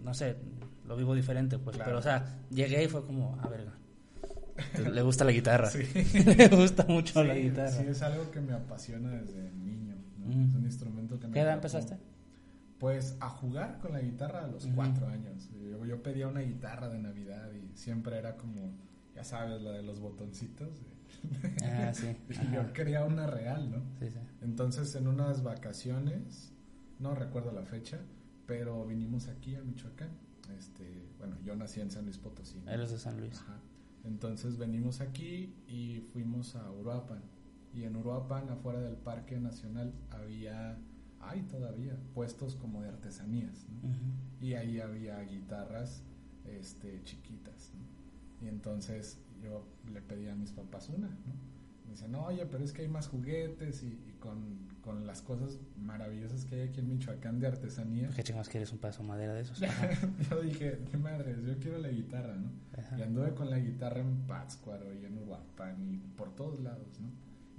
[0.04, 0.38] no sé,
[0.86, 3.68] lo vivo diferente, pues, pero, o sea, llegué y fue como, a ver,
[4.78, 5.70] le gusta la guitarra,
[6.38, 7.72] le gusta mucho la guitarra.
[7.72, 9.96] Sí, es algo que me apasiona desde niño,
[10.30, 11.34] Es un instrumento que me...
[11.34, 11.98] ¿Qué edad empezaste?
[12.80, 15.50] Pues a jugar con la guitarra a los cuatro años.
[15.54, 18.74] Yo, yo pedía una guitarra de Navidad y siempre era como
[19.16, 20.82] ya sabes, la de los botoncitos.
[21.64, 22.16] Ah, sí.
[22.30, 23.78] y yo quería una real, ¿no?
[24.00, 24.20] Sí, sí.
[24.42, 26.54] Entonces, en unas vacaciones,
[27.00, 28.00] no recuerdo la fecha,
[28.46, 30.10] pero vinimos aquí a Michoacán.
[30.58, 32.60] Este, bueno, yo nací en San Luis Potosí.
[32.60, 32.72] ¿no?
[32.72, 33.40] Eres de San Luis.
[33.42, 33.60] Ajá.
[34.04, 37.22] Entonces venimos aquí y fuimos a Uruapan.
[37.74, 40.78] Y en Uruapan, afuera del Parque Nacional, había,
[41.20, 43.66] hay todavía, puestos como de artesanías.
[44.42, 46.04] Y ahí había guitarras
[46.46, 47.72] este, chiquitas.
[47.74, 48.46] ¿no?
[48.46, 51.08] Y entonces yo le pedí a mis papás una.
[51.08, 51.54] ¿no?
[51.86, 55.60] Me decían, oye, pero es que hay más juguetes y, y con, con las cosas
[55.78, 58.10] maravillosas que hay aquí en Michoacán de artesanía.
[58.16, 59.60] ¿Qué chingados quieres un pedazo de madera de esos?
[60.30, 62.50] Yo dije, mi madre, yo quiero la guitarra, ¿no?
[62.78, 62.98] Ajá.
[62.98, 67.10] Y anduve con la guitarra en Pátzcuaro y en Uruapan y por todos lados, ¿no?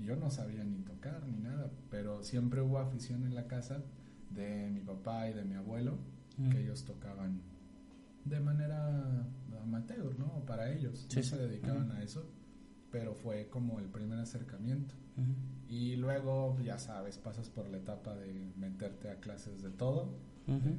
[0.03, 3.81] Y yo no sabía ni tocar ni nada, pero siempre hubo afición en la casa
[4.31, 5.97] de mi papá y de mi abuelo,
[6.37, 6.51] Mm.
[6.51, 7.41] que ellos tocaban
[8.25, 9.27] de manera
[9.63, 10.45] amateur, ¿no?
[10.47, 11.29] Para ellos, Sí, no sí.
[11.31, 12.25] se dedicaban a eso,
[12.91, 14.95] pero fue como el primer acercamiento.
[15.17, 15.33] Ujú.
[15.69, 20.77] Y luego, ya sabes, pasas por la etapa de meterte a clases de todo, Ujú.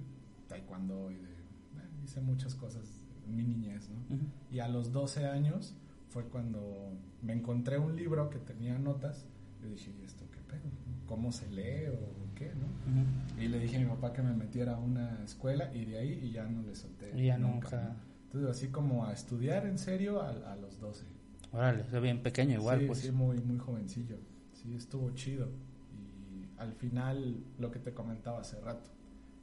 [0.48, 1.22] taekwondo y de...
[1.24, 4.18] eh, hice muchas cosas en mi niñez, ¿no?
[4.52, 5.76] Y a los 12 años
[6.10, 9.26] fue cuando me encontré un libro que tenía notas.
[9.62, 10.70] Yo dije, ¿y esto qué pedo?
[11.08, 12.66] ¿Cómo se lee o qué, no?
[12.66, 13.42] Ujú.
[13.42, 16.20] Y le dije a mi papá que me metiera a una escuela y de ahí
[16.24, 17.12] y ya no le solté.
[17.16, 17.82] Y ya nunca.
[17.82, 17.96] ¿no?
[18.26, 21.06] Entonces, así como a estudiar en serio a, a los 12.
[21.52, 23.00] Órale, es bien pequeño igual, sí, pues.
[23.00, 24.18] sí, muy, muy jovencillo.
[24.54, 25.48] Sí, estuvo chido.
[25.94, 28.92] Y al final, lo que te comentaba hace rato,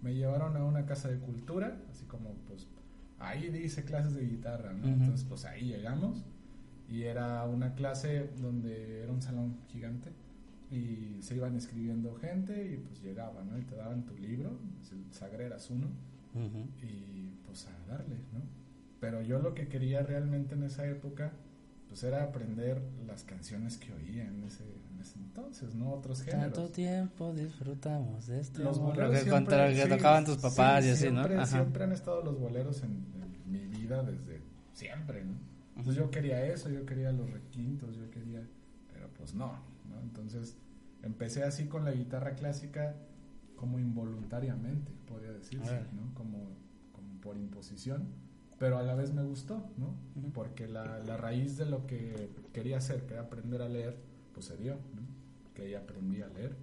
[0.03, 2.69] me llevaron a una casa de cultura, así como, pues,
[3.19, 4.87] ahí dice clases de guitarra, ¿no?
[4.87, 5.05] Ujú.
[5.05, 6.25] Entonces, pues ahí llegamos.
[6.89, 10.11] Y era una clase donde era un salón gigante
[10.73, 13.59] y se iban escribiendo gente y pues llegaban, ¿no?
[13.59, 14.59] Y te daban tu libro,
[14.91, 15.89] el Sagreras uno
[16.35, 16.67] Ujú.
[16.83, 18.41] y pues a darle, ¿no?
[19.01, 21.33] Pero yo lo que quería realmente en esa época,
[21.89, 25.91] pues era aprender las canciones que oía en ese, en ese entonces, ¿no?
[25.93, 26.55] Otros géneros.
[26.55, 30.83] Tanto tiempo disfrutamos de este Los boleros Lo que, siempre- que sí, tocaban tus papás
[30.85, 31.23] sí, y así, ¿no?
[31.23, 31.47] siempre, Ajá.
[31.47, 32.91] Siempre han estado los boleros en,
[33.45, 34.41] en mi vida desde
[34.73, 35.35] siempre, ¿no?
[35.77, 38.41] Entonces yo quería eso, yo quería los requintos, yo quería,
[38.93, 39.53] pero pues no,
[39.91, 40.01] ¿no?
[40.01, 40.57] Entonces
[41.03, 42.97] empecé así con la guitarra clásica
[43.57, 45.93] como involuntariamente, podría decirse, Órale.
[45.93, 46.15] ¿no?
[46.15, 46.51] Como,
[46.93, 48.09] como por imposición,
[48.59, 49.95] pero a la vez me gustó, ¿no?
[50.35, 53.97] Porque la, la raíz de lo que quería hacer, que era aprender a leer,
[54.33, 55.03] pues se dio, ¿no?
[55.55, 56.57] Que ahí aprendí a leer.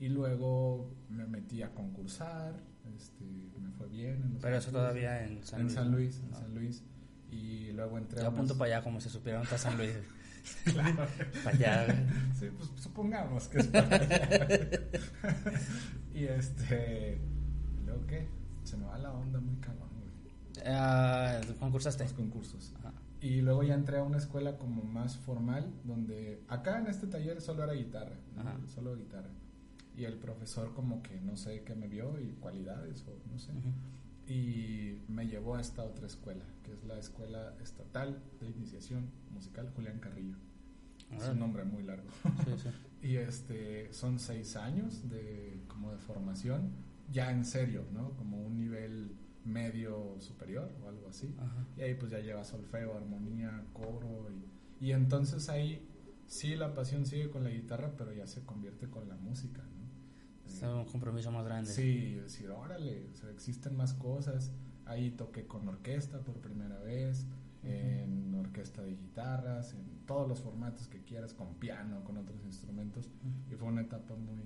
[0.00, 2.54] Y luego me metí a concursar,
[2.96, 3.24] este,
[3.60, 4.22] me fue bien.
[4.22, 5.74] en los Pero eso todavía en San en Luis.
[5.74, 5.96] San ¿no?
[5.96, 6.34] Luis, en.
[6.34, 6.84] San Luis.
[7.30, 9.92] Y luego entré Yo a apunto para allá como si supieran está San Luis.
[10.64, 11.06] Claro.
[11.44, 12.08] para allá.
[12.38, 14.80] Sí, pues supongamos que es para allá.
[16.14, 17.20] y este.
[17.80, 18.28] ¿y ¿Luego qué?
[18.64, 20.64] Se me va la onda muy cabrón, güey.
[20.66, 22.04] Ah, concursaste.
[22.04, 22.72] Los concursos.
[22.78, 22.92] Ajá.
[23.20, 27.40] Y luego ya entré a una escuela como más formal, donde acá en este taller
[27.40, 28.16] solo era guitarra,
[28.72, 29.30] solo guitarra.
[29.96, 33.52] Y el profesor como que no sé qué me vio y cualidades o no sé.
[34.28, 39.70] Y me llevó a esta otra escuela, que es la Escuela Estatal de Iniciación Musical
[39.74, 40.36] Julián Carrillo.
[41.10, 42.08] Es un nombre muy largo.
[42.44, 42.68] Sí, sí.
[43.00, 46.72] Y este son seis años de como de formación,
[47.12, 48.10] ya en serio, ¿no?
[48.16, 51.32] Como un nivel medio superior o algo así.
[51.38, 51.64] Ajá.
[51.76, 55.88] Y ahí pues ya lleva solfeo, armonía, coro y, y entonces ahí
[56.26, 59.77] sí la pasión sigue con la guitarra, pero ya se convierte con la música, ¿no?
[60.48, 61.70] Es un compromiso más grande.
[61.70, 64.52] Sí, decir, órale, o sea, existen más cosas.
[64.86, 67.26] Ahí toqué con orquesta por primera vez,
[67.62, 73.10] en orquesta de guitarras, en todos los formatos que quieras, con piano, con otros instrumentos.
[73.50, 74.42] Y fue una etapa muy,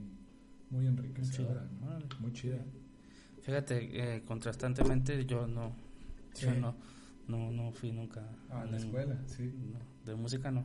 [0.70, 1.86] muy enriquecedora, chida, ¿no?
[1.86, 2.06] órale.
[2.20, 2.58] Muy chida.
[3.42, 5.72] Fíjate, eh, contrastantemente yo no,
[6.34, 6.46] Sí.
[6.46, 6.74] yo no,
[7.28, 9.52] no, no fui nunca Ah, a la escuela, sí.
[9.72, 10.64] no, de música no,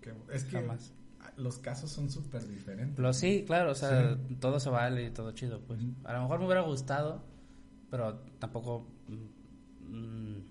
[0.00, 0.92] Que- es que jamás.
[1.38, 2.96] Los casos son súper diferentes.
[2.96, 4.34] Pero sí, claro, o sea, Sí.
[4.40, 5.80] todo se vale y todo chido, pues.
[6.04, 7.22] A lo mejor me hubiera gustado,
[7.90, 8.86] pero tampoco.
[9.08, 10.42] mm, mm,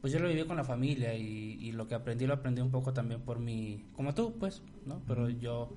[0.00, 2.70] pues yo lo viví con la familia y, y lo que aprendí lo aprendí un
[2.72, 3.84] poco también por mi.
[3.94, 5.00] Como tú, pues, ¿no?
[5.06, 5.74] Pero yo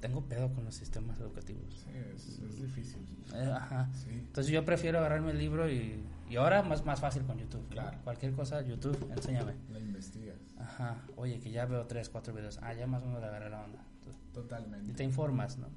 [0.00, 1.74] tengo pedo con los sistemas educativos.
[1.84, 3.06] Sí, es, es difícil.
[3.34, 3.88] Eh, ajá.
[3.92, 4.10] Sí.
[4.10, 7.68] Entonces yo prefiero agarrarme el libro y, y ahora más, más fácil con YouTube.
[7.68, 7.98] Claro.
[8.04, 9.54] Cualquier cosa, YouTube, enséñame.
[9.72, 10.36] La investigas.
[10.58, 10.96] Ajá.
[11.16, 12.58] Oye, que ya veo tres, cuatro videos.
[12.62, 13.82] Ah, ya más o menos le agarré la onda.
[13.98, 14.92] Entonces, y Totalmente.
[14.92, 15.68] te informas, ¿no?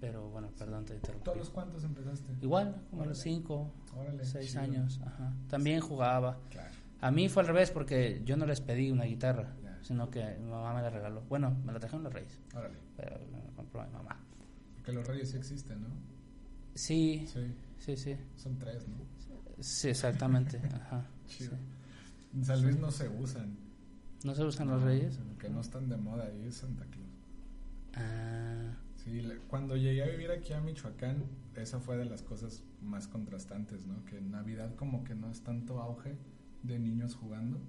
[0.00, 1.24] Pero bueno, perdón, te interrumpí.
[1.24, 2.32] ¿Todos los cuántos empezaste?
[2.40, 3.36] Igual, como a los Órale.
[3.36, 4.62] cinco, Órale, seis chido.
[4.62, 5.00] años.
[5.06, 5.32] Ajá.
[5.48, 6.38] También jugaba.
[6.50, 6.70] Claro.
[7.00, 9.78] A mí fue al revés porque yo no les pedí una guitarra, Ya.
[9.82, 11.22] sino que mi mamá me la regaló.
[11.28, 12.74] Bueno, me la trajeron los reyes, Órale.
[12.96, 13.16] pero
[13.72, 14.20] compró mi mamá.
[14.76, 15.88] Porque los reyes sí existen, ¿no?
[16.74, 17.40] Sí, Sí.
[17.78, 18.16] sí, sí.
[18.36, 18.96] Son tres, ¿no?
[19.60, 20.58] Sí, exactamente.
[20.74, 21.06] Ajá.
[21.26, 21.50] Chido.
[21.52, 21.56] sí.
[22.34, 23.56] En San Luis no se usan.
[24.24, 25.18] ¿No se usan los reyes?
[25.38, 27.08] Que no están de moda ahí es Santa Claus.
[27.94, 28.76] Ah.
[29.04, 31.24] Sí, cuando llegué a vivir aquí a Michoacán,
[31.56, 34.04] esa fue de las cosas más contrastantes, ¿no?
[34.04, 36.16] Que en Navidad como que no es tanto auge
[36.62, 37.60] de niños jugando,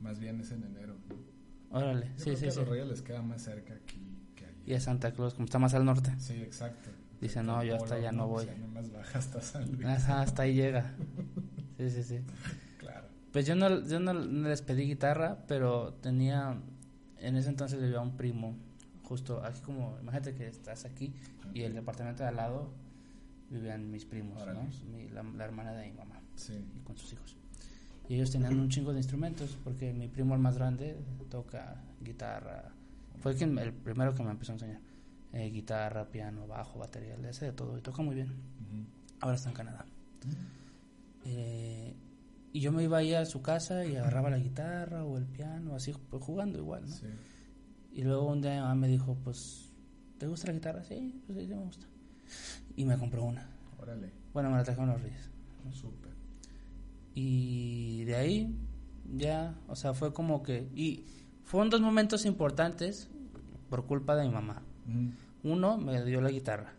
[0.00, 0.96] más bien es en enero.
[1.08, 1.78] ¿no?
[1.78, 2.58] Órale, Yo sí, creo sí, que sí.
[2.58, 4.11] a los Reyes les queda más cerca aquí que.
[4.66, 6.12] Y a Santa Claus, como está más al norte.
[6.18, 6.90] Sí, exacto.
[7.20, 8.46] Dice, no, yo hasta allá no voy.
[8.60, 9.84] Nomás baja hasta Luis.
[9.84, 10.92] Ajá, hasta ahí llega.
[11.78, 12.18] Sí, sí, sí.
[12.78, 13.08] Claro.
[13.32, 16.56] Pues yo no, yo no les pedí guitarra, pero tenía,
[17.18, 18.54] en ese entonces vivía un primo,
[19.02, 21.12] justo aquí como, imagínate que estás aquí
[21.54, 22.70] y el departamento de al lado
[23.50, 24.68] vivían mis primos, ¿no?
[24.92, 26.52] Mi- la, la hermana de mi mamá Sí.
[26.76, 27.36] y con sus hijos.
[28.08, 30.96] Y ellos tenían un chingo de instrumentos, porque mi primo el más grande
[31.30, 32.70] toca guitarra,
[33.22, 34.80] fue quien, el primero que me empezó a enseñar,
[35.32, 38.28] Eh, guitarra, piano, bajo, batería, le hace de todo y toca muy bien.
[39.20, 39.86] Ahora está en Canadá.
[41.24, 41.94] Eh,
[42.52, 45.74] y yo me iba ahí a su casa y agarraba la guitarra o el piano,
[45.74, 46.94] así pues, jugando igual, ¿no?
[46.94, 47.06] Sí.
[47.94, 49.72] Y luego un día mi mamá me dijo, pues,
[50.18, 50.84] ¿te gusta la guitarra?
[50.84, 51.86] Sí, pues sí, sí me gusta.
[52.76, 53.48] Y me compró una.
[53.78, 54.12] Órale.
[54.34, 55.30] Bueno, me la trajeron los Reyes.
[55.72, 56.12] Súper.
[57.14, 58.54] Y de ahí
[59.16, 60.68] ya, o sea, fue como que...
[60.74, 61.04] Y
[61.44, 63.08] fueron dos momentos importantes
[63.72, 64.60] por culpa de mi mamá.
[65.44, 66.74] Uno, me dio la guitarra.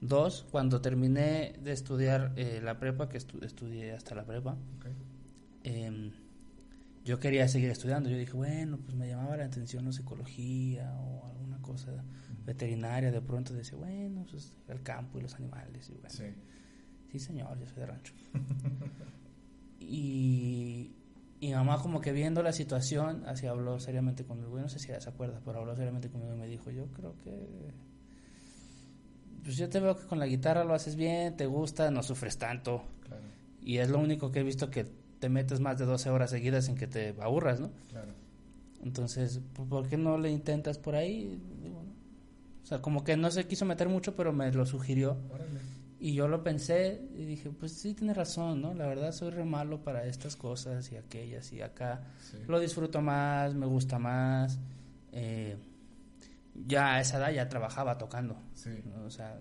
[0.00, 4.56] Dos, cuando terminé de estudiar eh, la prepa, que estu- estudié hasta la prepa,
[5.62, 6.12] em,
[7.04, 8.08] yo quería seguir estudiando.
[8.08, 11.92] Yo dije, bueno, pues me llamaba la atención la psicología o alguna cosa
[12.46, 13.10] veterinaria.
[13.12, 15.90] De pronto decía, bueno, pues el campo y los animales.
[15.90, 16.24] Y bueno, Sí.
[17.12, 18.14] sí, señor, yo soy de rancho.
[19.80, 20.92] y,
[21.40, 24.58] y mamá como que viendo la situación, así habló seriamente conmigo.
[24.58, 27.72] No sé si se acuerda, pero habló seriamente conmigo y me dijo, yo creo que...
[29.42, 32.36] Pues yo te veo que con la guitarra lo haces bien, te gusta, no sufres
[32.38, 32.82] tanto.
[33.04, 33.22] Claro.
[33.62, 34.84] Y es lo único que he visto que
[35.18, 37.70] te metes más de 12 horas seguidas en que te aburras, ¿no?
[37.90, 38.12] Claro.
[38.82, 41.40] Entonces, ¿por- ¿por qué no le intentas por ahí?
[41.62, 41.90] Digo, ¿no?
[42.62, 45.16] O sea, como que no se quiso meter mucho, pero me lo sugirió.
[45.32, 45.60] Órale.
[45.98, 48.74] Y yo lo pensé y dije, pues sí, tiene razón, ¿no?
[48.74, 52.04] La verdad soy re malo para estas cosas y aquellas y acá.
[52.20, 52.36] Sí.
[52.46, 54.58] Lo disfruto más, me gusta más.
[55.12, 55.56] eh,
[56.66, 58.36] ya a esa edad ya trabajaba tocando.
[58.54, 58.70] Sí.
[58.84, 59.04] ¿no?
[59.04, 59.38] O sea,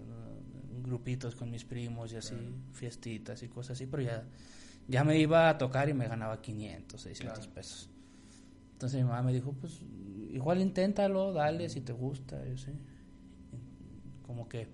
[0.83, 2.55] grupitos con mis primos y así, Claro.
[2.73, 4.23] fiestitas y cosas así, pero ya,
[4.87, 7.53] ya me iba a tocar y me ganaba 500, 600 Claro.
[7.53, 7.89] pesos.
[8.73, 9.81] Entonces mi mamá me dijo, pues
[10.31, 12.71] igual inténtalo, dale si te gusta, yo sí.
[14.23, 14.67] Como que,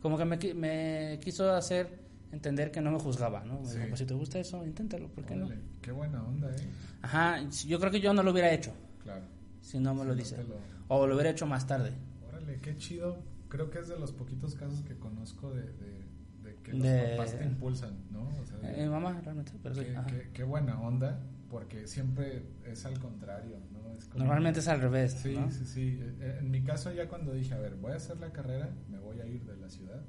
[0.00, 3.64] como que me, me quiso hacer entender que no me juzgaba, ¿no?
[3.64, 3.76] Sí.
[3.76, 5.46] dijo, pues si te gusta eso, inténtalo, ¿por qué no?
[5.46, 5.62] Órale.
[5.80, 6.68] Qué buena onda, ¿eh?
[7.02, 9.24] Ajá, yo creo que yo no lo hubiera hecho, Claro.
[9.62, 10.44] si no me Si lo no dice.
[10.44, 11.92] lo- O lo hubiera hecho más tarde.
[12.28, 13.18] Órale, qué chido.
[13.48, 16.04] Creo que es de los poquitos casos que conozco de, de,
[16.42, 18.28] de que los De- papás te impulsan, ¿no?
[18.40, 19.82] O sea, de- Eh, mamá, realmente, pero sí.
[19.84, 20.06] qué, ajá.
[20.06, 23.77] qué- qué buena onda, porque siempre es al contrario, ¿no?
[24.06, 25.50] Como- Normalmente es al revés, Sí, ¿no?
[25.50, 25.98] sí, sí.
[26.20, 28.98] Eh, En mi caso ya cuando dije, a ver, voy a hacer la carrera, me
[28.98, 30.02] voy a ir de la ciudad,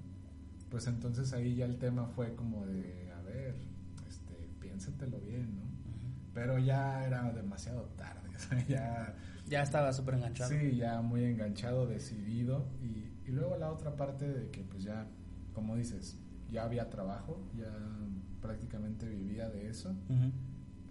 [0.69, 3.55] pues entonces ahí ya el tema fue como de, a ver,
[4.07, 5.63] este, piénsatelo bien, ¿no?
[6.33, 9.15] Pero ya era demasiado tarde, o sea, ya...
[9.47, 10.51] Ya estaba súper enganchado.
[10.51, 12.67] Sí, ya muy enganchado, decidido.
[12.83, 15.07] Y, y luego la otra parte de que pues ya,
[15.53, 16.19] como dices,
[16.51, 17.71] ya había trabajo, ya
[18.41, 19.95] prácticamente vivía de eso,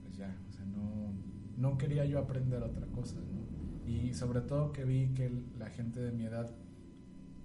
[0.02, 1.12] pues ya, o sea, no,
[1.58, 3.88] no quería yo aprender otra cosa, ¿no?
[3.90, 6.50] Y sobre todo que vi que la gente de mi edad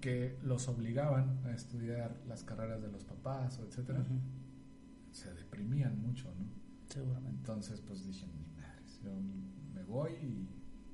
[0.00, 4.04] que los obligaban a estudiar las carreras de los papás o etcétera,
[5.10, 6.46] se deprimían mucho, ¿no?
[6.88, 7.38] Seguramente.
[7.38, 9.12] Entonces, pues dije, ni madres, yo
[9.72, 10.48] me voy y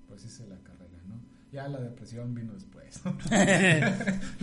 [0.07, 1.21] pues hice la carrera, ¿no?
[1.53, 3.01] Ya la depresión vino después.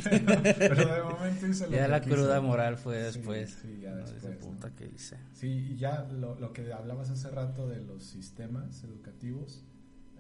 [0.04, 2.16] Pero de momento hice lo ya que la quise.
[2.16, 3.58] cruda moral fue después.
[3.62, 3.98] Sí, ya ¿no?
[4.06, 4.38] después.
[4.38, 5.18] Puta que hice.
[5.34, 9.64] Sí, y ya lo, lo que hablabas hace rato de los sistemas educativos,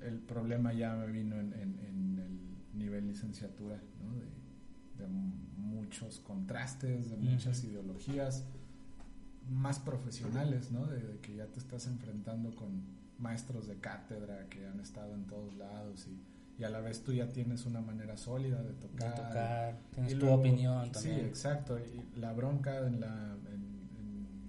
[0.02, 4.13] el problema ya me vino en, en- en el nivel licenciatura, ¿no?
[4.15, 5.08] De, de
[5.58, 8.45] muchos contrastes, de muchas ideologías
[9.50, 10.86] más profesionales, ¿no?
[10.88, 12.82] De, de que ya te estás enfrentando con
[13.19, 16.21] maestros de cátedra que han estado en todos lados y,
[16.60, 19.15] y a la vez tú ya tienes una manera sólida de De tocar.
[19.15, 21.20] tocar, tienes Y tu luego- opinión también.
[21.20, 21.78] Sí, exacto.
[21.80, 23.89] Y la bronca en la, en,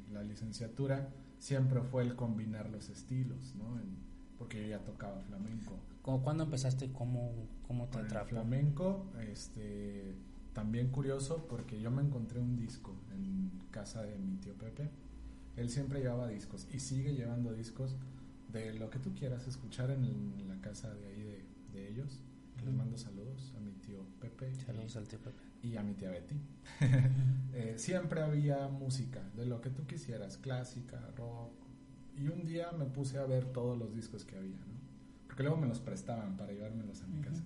[0.08, 3.78] en la licenciatura siempre fue el combinar los estilos, ¿no?
[3.78, 3.98] En-
[4.38, 5.78] porque yo ya tocaba flamenco.
[6.02, 6.92] ¿Cómo- ¿Cuándo empezaste?
[6.92, 7.32] ¿Cómo,
[7.66, 8.28] cómo te atrapó?
[8.30, 10.14] flamenco, este,
[10.54, 14.90] también curioso porque yo me encontré un disco en casa de mi tío Pepe.
[15.56, 17.96] Él siempre llevaba discos y sigue llevando discos
[18.52, 21.37] de lo que tú quieras escuchar en la casa de ahí de,
[21.78, 22.20] de ellos.
[22.64, 24.50] Les mando saludos a mi tío Pepe.
[24.50, 25.38] y- Saludos al tío Pepe.
[25.62, 26.36] y a mi tía Betty.
[27.54, 31.52] Eh, siempre había música, de lo que tú quisieras, clásica, rock,
[32.16, 34.78] y un día me puse a ver todos los discos que había, ¿no?
[35.26, 37.42] Porque luego me los prestaban para llevármelos a mi casa.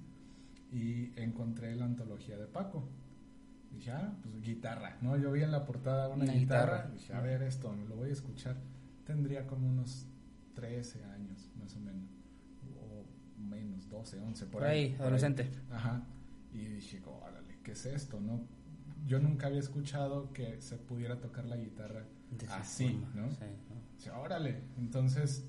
[0.70, 2.88] Y encontré la antología de Paco.
[3.70, 5.16] Dije, ah, pues guitarra, ¿no?
[5.16, 6.90] Yo vi en la portada una, guitarra.
[6.92, 8.56] Dije, a ver esto, me lo voy a escuchar.
[9.06, 10.06] Tendría como unos
[10.54, 12.10] 13 años, más o menos.
[13.42, 14.96] Menos, 12, 11, por, ahí.
[14.98, 15.50] adolescente.
[15.70, 16.02] Ajá.
[16.52, 18.40] Y dije, órale, ¿qué es esto, no?
[19.06, 22.04] Yo nunca había escuchado que se pudiera tocar la guitarra
[22.50, 23.28] así, ¿no?
[23.98, 24.62] Sí, órale.
[24.78, 25.48] Entonces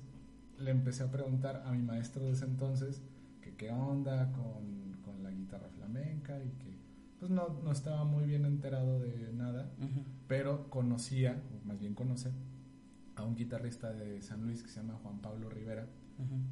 [0.58, 3.02] le empecé a preguntar a mi maestro de ese entonces
[3.40, 6.74] que qué onda con, con la guitarra flamenca y que
[7.18, 9.70] pues no, no estaba muy bien enterado de nada,
[10.26, 12.30] pero conocía, o más bien conoce,
[13.16, 15.86] a un guitarrista de San Luis que se llama Juan Pablo Rivera,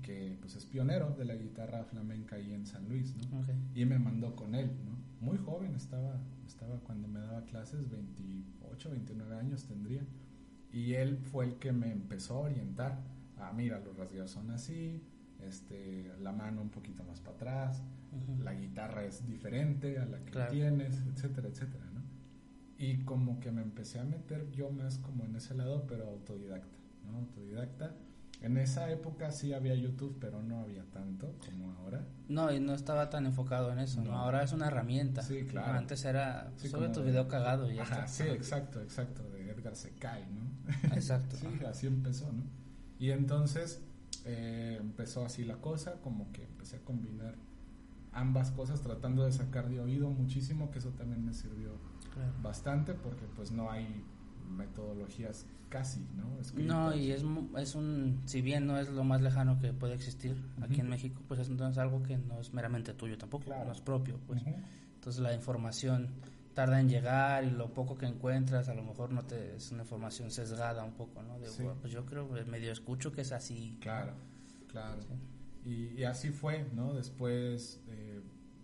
[0.03, 3.45] que pues es pionero de la guitarra flamenca ahí en San Luis, ¿no?
[3.75, 4.99] Y me mandó con él, ¿no?
[5.21, 10.05] Muy joven estaba, estaba cuando me daba clases, 28, 29 años tendría.
[10.73, 12.99] Y él fue el que me empezó a orientar.
[13.39, 15.03] Ah, mira, los rasgueos son así,
[15.41, 17.83] este, la mano un poquito más para atrás,
[18.43, 22.03] la guitarra es diferente a la que tienes, etcétera, etcétera, ¿no?
[22.79, 26.79] Y como que me empecé a meter yo más como en ese lado, pero autodidacta,
[27.05, 27.19] ¿no?
[27.19, 27.95] Autodidacta.
[28.43, 32.05] En esa época sí había YouTube, pero no había tanto como ahora.
[32.29, 34.17] No, y no estaba tan enfocado en eso, ¿no?
[34.17, 35.23] Ahora es una herramienta.
[35.23, 35.79] Sí, claro.
[35.79, 40.27] Antes era, sube tu video cagado y ya Ajá, Sí, exacto, exacto, de Edgar Secai,
[40.31, 40.43] ¿no?
[40.95, 41.37] Exacto.
[41.37, 42.43] sí, así empezó, ¿no?
[42.99, 43.81] Y entonces
[44.25, 47.37] eh, empezó así la cosa, como que empecé a combinar
[48.13, 51.71] ambas cosas tratando de sacar de oído muchísimo, que eso también me sirvió
[52.43, 54.05] bastante porque pues no hay
[54.53, 56.39] metodologías casi, ¿no?
[56.63, 57.25] No, y es,
[57.57, 61.23] es un, si bien no es lo más lejano que puede existir aquí en México,
[61.27, 64.43] pues es entonces algo que no es meramente tuyo tampoco, no es propio, pues.
[64.95, 66.11] Entonces la información
[66.55, 69.83] tarda en llegar y lo poco que encuentras a lo mejor no te es una
[69.83, 71.39] información sesgada un poco, ¿no?
[71.39, 71.49] De,
[71.81, 73.79] pues yo creo, medio escucho que es así.
[73.81, 74.13] Claro,
[74.69, 75.01] claro.
[75.65, 76.93] Y, así fue, ¿no?
[76.93, 78.21] Después eh,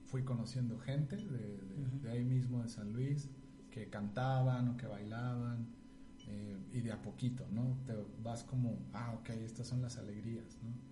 [0.06, 3.30] fui conociendo gente de, ahí mismo de San Luis
[3.70, 5.77] que cantaban o que bailaban
[6.28, 7.78] eh, y de a poquito, ¿no?
[7.86, 10.88] Te vas como, ah, ok, estas son las alegrías, ¿no?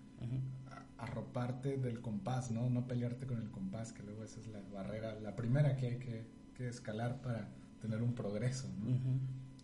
[0.97, 2.69] arroparte del compás, ¿no?
[2.69, 5.99] No pelearte con el compás, que luego esa es la barrera, la primera que hay
[5.99, 7.49] que, que escalar para
[7.81, 8.97] tener un progreso, ¿no?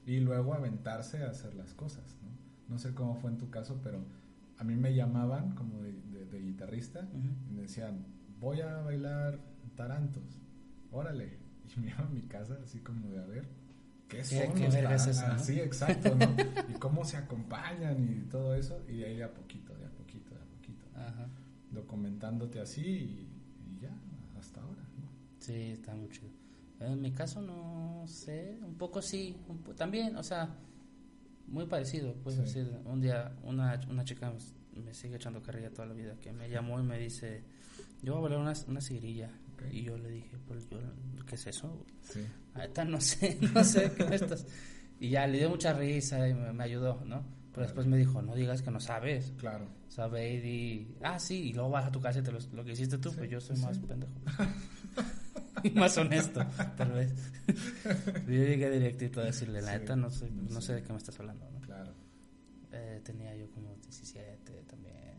[0.05, 2.29] Y luego aventarse a hacer las cosas, ¿no?
[2.69, 4.05] No sé cómo fue en tu caso, pero
[4.57, 5.93] a mí me llamaban como de,
[6.39, 7.07] guitarrista
[7.47, 8.05] y me decían,
[8.39, 9.39] voy a bailar
[9.75, 10.41] tarantos,
[10.91, 11.39] órale.
[11.75, 13.47] Y me iba a mi casa así como de, a ver,
[14.13, 16.25] ¿qué son ¿Qué, los Sí, exacto, ¿no?
[16.69, 19.89] y cómo se acompañan y todo eso, y de ahí de a poquito, de a
[19.89, 20.85] poquito, de a poquito.
[21.71, 23.91] Documentándote así y, ya,
[24.39, 25.09] hasta ahora, ¿no?
[25.39, 26.29] Sí, está muy chido.
[26.79, 29.37] En mi caso no sé, un poco sí,
[29.75, 30.55] también, o sea,
[31.47, 34.33] muy parecido, pues decir, un día una, una chica
[34.75, 37.43] me sigue echando carrilla toda la vida, que me llamó y me dice,
[38.01, 39.29] yo voy a volar una, una cigrilla.
[39.71, 40.79] Y yo le dije, pues yo,
[41.25, 41.85] ¿qué es eso?
[42.01, 42.25] Sí.
[42.53, 44.45] Ahorita no sé, no sé qué me estás.
[44.99, 47.23] Y ya le dio mucha risa y me, ayudó, ¿no?
[47.51, 49.33] Pero después me dijo, no digas que no sabes.
[49.37, 49.67] Claro.
[49.87, 52.71] Sabe y ah, sí, y luego vas a tu casa y te lo, lo que
[52.71, 54.13] hiciste tú, pues yo soy más pendejo.
[55.63, 56.45] y más honesto,
[56.77, 57.13] tal vez.
[57.47, 61.19] yo llegué directito a decirle, la neta, no sé, no sé de qué me estás
[61.19, 61.59] hablando, ¿no?
[61.61, 61.93] Claro.
[62.71, 64.42] Eh, tenía yo como 17 también.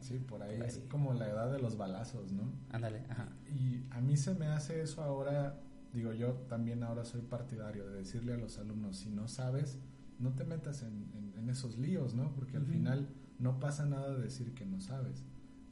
[0.05, 2.53] Sí, por ahí, es como la edad de los balazos, ¿no?
[2.71, 3.27] Ándale, ajá.
[3.49, 5.59] Y a mí se me hace eso ahora,
[5.95, 9.79] digo yo también ahora soy partidario de decirle a los alumnos, si no sabes,
[10.19, 12.35] no te metas en, en, esos líos, ¿no?
[12.35, 15.25] Porque al final no pasa nada de decir que no sabes.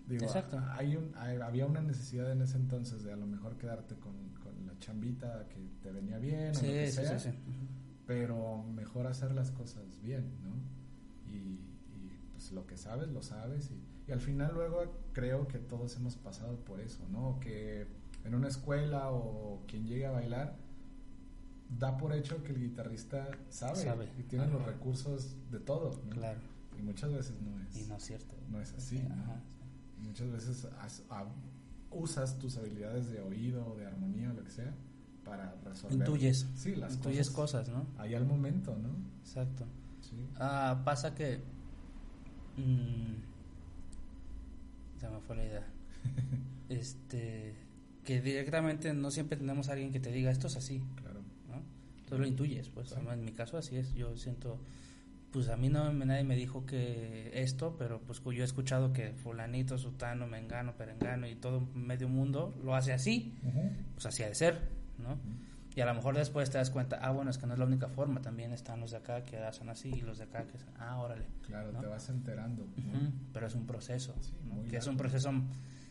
[0.06, 0.58] Digo, Exacto.
[0.70, 4.66] Hay un, había una necesidad en ese entonces de a lo mejor quedarte con, con
[4.66, 7.38] la chambita que te venía bien o lo que sea, sí, sí,
[8.06, 10.54] pero mejor hacer las cosas bien, ¿no?
[11.30, 11.58] Y,
[12.32, 16.16] pues lo que sabes, lo sabes y, y, al final luego creo que todos hemos
[16.16, 17.38] pasado por eso, ¿no?
[17.40, 17.86] Que
[18.24, 20.56] en una escuela o quien llegue a bailar
[21.68, 26.10] da por hecho que el guitarrista sabe, y tiene los recursos de todo, ¿no?
[26.10, 26.40] Claro.
[26.78, 27.76] Y muchas veces no es.
[27.76, 28.34] Y no es cierto.
[28.50, 28.98] No es así.
[28.98, 29.42] Ajá
[30.02, 30.68] muchas veces
[31.90, 34.74] usas tus habilidades de oído de armonía o lo que sea
[35.24, 35.98] para resolver.
[35.98, 36.46] Intuyes.
[36.54, 37.86] Sí, las Intuyes cosas, ¿no?
[37.98, 38.88] Ahí al momento, ¿no?
[39.20, 39.64] Exacto.
[40.36, 41.40] Ah, pasa que.
[42.56, 43.31] Mmm,
[45.02, 45.66] ya me fue la idea.
[46.68, 47.54] este.
[48.04, 50.82] Que directamente no siempre tenemos a alguien que te diga esto es así.
[50.96, 51.20] Claro.
[51.48, 51.62] ¿no?
[51.98, 52.92] Entonces lo intuyes, pues.
[52.92, 53.94] En mi caso así es.
[53.94, 54.58] Yo siento
[55.32, 59.14] pues a mí no nadie me dijo que esto, pero pues yo he escuchado que
[59.14, 63.34] fulanito, sutano, mengano, perengano y todo medio mundo lo hace así,
[63.94, 65.18] pues así ha de ser, ¿no?
[65.74, 67.64] Y a lo mejor después te das cuenta, ah, bueno, es que no es la
[67.64, 70.56] única forma, también están los de acá que hacen así y los de acá que
[70.56, 71.26] hacen, ah, órale.
[71.46, 72.66] Claro, te vas enterando.
[73.32, 74.14] Pero es un proceso,
[74.68, 75.30] que es un proceso,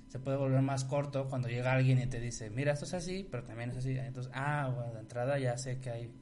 [0.08, 3.28] se puede volver más corto cuando llega alguien y te dice, mira, esto es así,
[3.30, 3.98] pero también es así.
[3.98, 6.14] Entonces, ah, bueno, de entrada ya sé que hay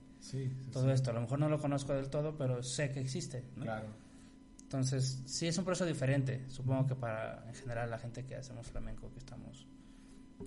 [0.72, 1.12] todo esto.
[1.12, 3.43] A lo mejor no lo conozco del todo, pero sé que existe.
[3.60, 3.88] Claro.
[4.62, 6.45] Entonces, sí es un proceso diferente.
[6.49, 9.68] Supongo que para, en general, la gente que hacemos flamenco, que estamos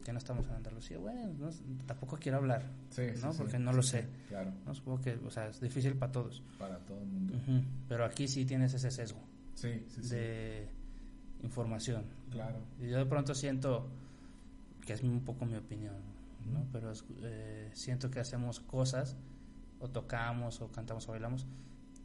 [0.00, 1.50] que no estamos en Andalucía, bueno,
[1.86, 2.64] tampoco quiero hablar,
[3.22, 3.32] ¿no?
[3.32, 4.06] Porque no lo sé.
[4.28, 4.52] Claro.
[4.66, 4.74] ¿no?
[4.74, 6.42] Supongo que, o sea, es difícil para todos.
[6.58, 7.34] Para todo el mundo.
[7.88, 9.20] Pero aquí sí tienes ese sesgo.
[9.54, 10.68] Sí, de
[11.42, 12.04] información.
[12.30, 12.58] Claro.
[12.80, 13.88] Y yo de pronto siento,
[14.86, 15.96] que es un poco mi opinión,
[16.52, 16.64] ¿no?
[16.72, 19.16] Pero eh, siento que hacemos cosas,
[19.80, 21.46] o tocamos, o cantamos, o bailamos,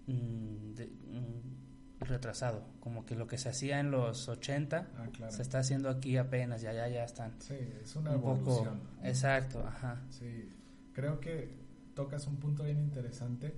[0.08, 1.67] mm, de, mm,
[2.00, 6.18] retrasado, como que lo que se hacía en los 80 ah, se está haciendo aquí
[6.18, 7.34] apenas, ya ya ya están.
[7.40, 8.82] Sí, es una evolución.
[9.04, 10.02] exacto, ajá.
[10.10, 10.50] Sí,
[10.94, 11.56] creo que
[11.96, 13.56] tocas un punto bien interesante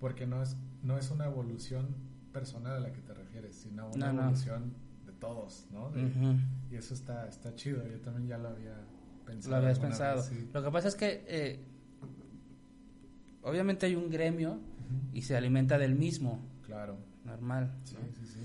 [0.00, 1.94] porque no es no es una evolución
[2.32, 4.74] personal a la que te refieres, sino una evolución
[5.06, 5.92] de todos, ¿no?
[6.70, 8.76] Y eso está está chido, yo también ya lo había
[9.24, 9.56] pensado.
[9.56, 10.24] Lo habías pensado.
[10.52, 11.64] Lo que pasa es que eh,
[13.42, 14.58] obviamente hay un gremio
[15.12, 16.40] y se alimenta del mismo.
[16.62, 17.70] Claro normal.
[17.84, 18.40] Sí, sí, sí.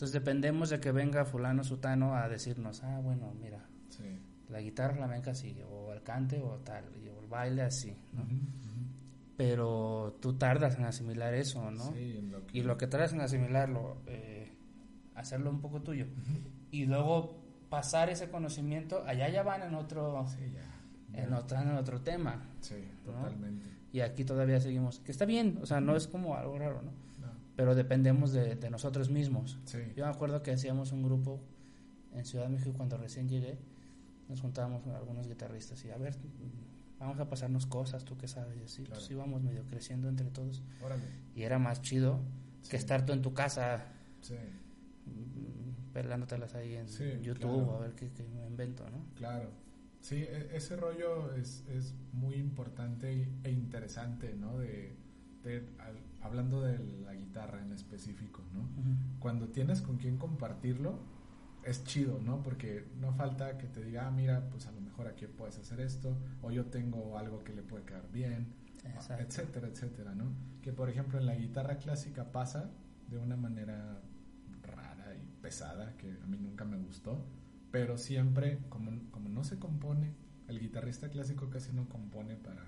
[0.00, 3.66] Entonces dependemos de que venga fulano sutano a decirnos, ah, bueno, mira,
[4.48, 8.24] la guitarra flamenca así, o el cante o tal, o el baile así, ¿no?
[9.36, 11.94] Pero tú tardas en asimilar eso, ¿no?
[12.52, 14.50] Y lo que tardas en asimilarlo, eh,
[15.14, 16.06] hacerlo un poco tuyo.
[16.70, 20.24] Y luego pasar ese conocimiento, allá ya van en otro...
[21.12, 22.40] En, otro, en otro tema.
[22.60, 23.66] Sí, totalmente.
[23.92, 26.92] Y aquí todavía seguimos, que está bien, o sea, no es como algo raro, ¿no?
[27.60, 29.58] Pero dependemos de, nosotros mismos.
[29.94, 31.42] Yo me acuerdo que hacíamos un grupo
[32.14, 33.58] en Ciudad de México cuando recién llegué,
[34.30, 36.16] nos juntábamos con algunos guitarristas y a ver,
[36.98, 40.62] vamos a pasarnos cosas, tú qué sabes, y así, pues íbamos medio creciendo entre todos.
[41.34, 42.20] Y era más chido
[42.70, 43.92] que estar tú en tu casa
[44.22, 44.36] sí.
[45.92, 46.86] Pelándotelas ahí en
[47.22, 49.04] YouTube, a ver qué, me invento, ¿no?
[49.16, 49.50] Claro.
[50.00, 54.56] Sí, e, ese rollo es, es muy importante e interesante, ¿no?
[54.56, 54.96] De,
[55.42, 55.62] de
[56.22, 58.68] hablando de la guitarra en específico, ¿no?
[59.18, 60.98] Cuando tienes con quién compartirlo,
[61.64, 62.42] es chido, ¿no?
[62.42, 65.80] Porque no falta que te diga, ah, mira, pues a lo mejor aquí puedes hacer
[65.80, 68.54] esto, o yo tengo algo que le puede quedar bien,
[69.18, 70.32] etcétera, etcétera, ¿no?
[70.62, 72.70] Que por ejemplo en la guitarra clásica pasa
[73.08, 74.00] de una manera
[74.62, 77.24] rara y pesada, que a mí nunca me gustó,
[77.70, 80.14] pero siempre, como, como no se compone,
[80.48, 82.64] el guitarrista clásico casi no compone para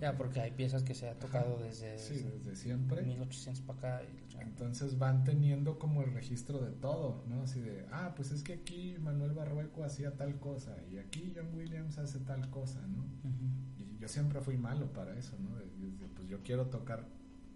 [0.00, 3.02] ya, porque hay piezas que se ha tocado desde, desde siempre.
[3.02, 4.08] 1800 para acá.
[4.40, 7.42] Entonces van teniendo como el registro de todo, ¿no?
[7.42, 11.54] Así de, ah, pues es que aquí Manuel Barrueco hacía tal cosa y aquí John
[11.54, 13.04] Williams hace tal cosa, ¿no?
[13.78, 15.56] Y yo siempre fui malo para eso, ¿no?
[16.14, 17.06] pues yo quiero tocar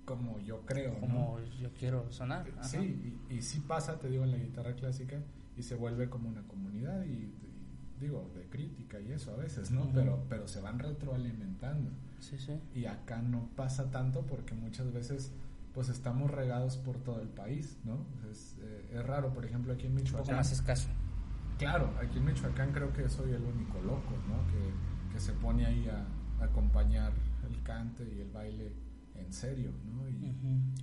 [0.05, 2.51] como yo creo, Como yo quiero sonar.
[2.63, 5.23] Sí, y, y sí pasa, te digo, en la guitarra clásica
[5.57, 7.33] y se vuelve como una comunidad y
[8.03, 9.91] digo, de crítica y eso a veces, ¿no?
[9.95, 11.91] pero, pero se van retroalimentando.
[12.21, 12.61] Sí, sí.
[12.75, 15.33] Y acá no pasa tanto porque muchas veces
[15.73, 18.05] pues estamos regados por todo el país, ¿no?
[18.31, 20.31] Es, eh, raro, por ejemplo, aquí en Michoacán.
[20.31, 20.89] Un más escaso.
[21.59, 24.47] Claro, aquí en Michoacán creo que soy el único loco, ¿no?
[24.49, 26.07] Que, que se pone ahí a,
[26.45, 27.13] acompañar
[27.49, 28.73] el cante y el baile
[29.15, 30.09] en serio, ¿no?
[30.09, 30.35] Y,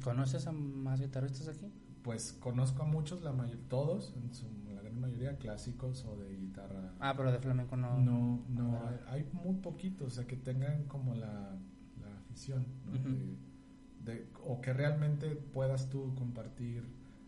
[0.03, 1.71] ¿Conoces a más guitarristas aquí?
[2.01, 4.47] Pues conozco a muchos, la mayor, todos, en su
[4.99, 6.93] mayoría clásicos o de guitarra.
[6.99, 7.99] Ah, pero de flamenco no.
[7.99, 11.57] No, no, hay, muy poquitos, o sea, que tengan como la,
[12.01, 12.65] la afición,
[14.05, 16.83] de, o que realmente puedas tú compartir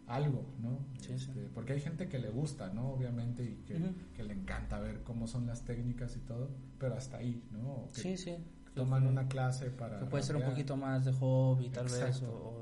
[0.07, 0.79] algo, ¿no?
[1.09, 2.91] Este, porque hay gente que le gusta, ¿no?
[2.91, 7.43] Obviamente, y que, le encanta ver cómo son las técnicas y todo, pero hasta ahí,
[7.51, 7.87] ¿no?
[7.91, 8.35] sí, sí.
[8.75, 9.99] Toman una clase para...
[9.99, 12.60] Que puede ser un poquito más de hobby, tal vez, o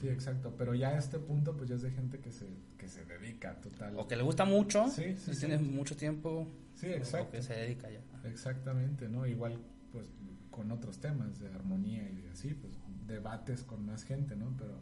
[0.00, 0.54] Sí, exacto.
[0.58, 3.58] Pero ya a este punto, pues ya es de gente que se, que se dedica
[3.60, 3.94] total.
[3.96, 4.88] O que le gusta mucho.
[4.88, 5.32] Sí, sí.
[5.38, 6.46] tiene mucho tiempo.
[6.74, 7.28] Sí, exacto.
[7.28, 8.00] O que se dedica ya.
[8.28, 9.26] Exactamente, ¿no?
[9.26, 9.58] Igual,
[9.92, 10.06] pues
[10.50, 12.74] con otros temas de armonía y de así, pues
[13.06, 14.54] debates con más gente, ¿no?
[14.58, 14.78] Pero,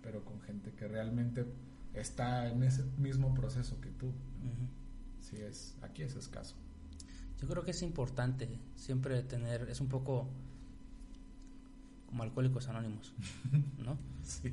[0.00, 1.44] pero con gente que realmente
[1.94, 4.12] está en ese mismo proceso que tú.
[5.20, 6.56] Sí, es, aquí es escaso.
[7.40, 10.28] Yo creo que es importante siempre tener, es un poco
[12.12, 13.14] como alcohólicos anónimos,
[13.82, 13.96] ¿no?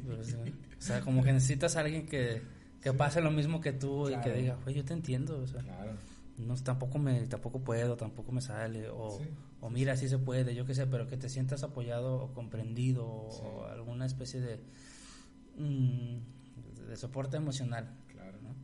[0.06, 2.42] Pues, o sea, como que necesitas a alguien que,
[2.82, 5.62] que pase lo mismo que tú y que diga, oye, yo te entiendo, o sea,
[6.38, 9.20] no, tampoco, me, tampoco puedo, tampoco me sale, o,
[9.60, 13.06] o mira, sí se puede, yo qué sé, pero que te sientas apoyado o comprendido
[13.06, 14.60] o alguna especie de,
[15.58, 17.94] mm, de soporte emocional.
[18.08, 18.56] Claro, ¿no?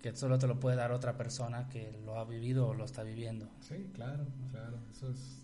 [0.00, 3.02] Que solo te lo puede dar otra persona que lo ha vivido o lo está
[3.02, 3.48] viviendo.
[3.60, 5.42] Sí, claro, claro, eso es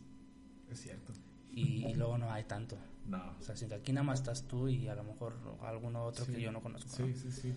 [0.70, 1.12] Es cierto.
[1.52, 2.76] Y, y luego no hay tanto.
[3.06, 3.34] No.
[3.38, 6.32] O sea, si aquí nada más estás tú y a lo mejor alguno otro Sí.
[6.32, 6.88] que yo no conozco.
[6.98, 7.06] ¿no?
[7.06, 7.54] Sí, sí, sí.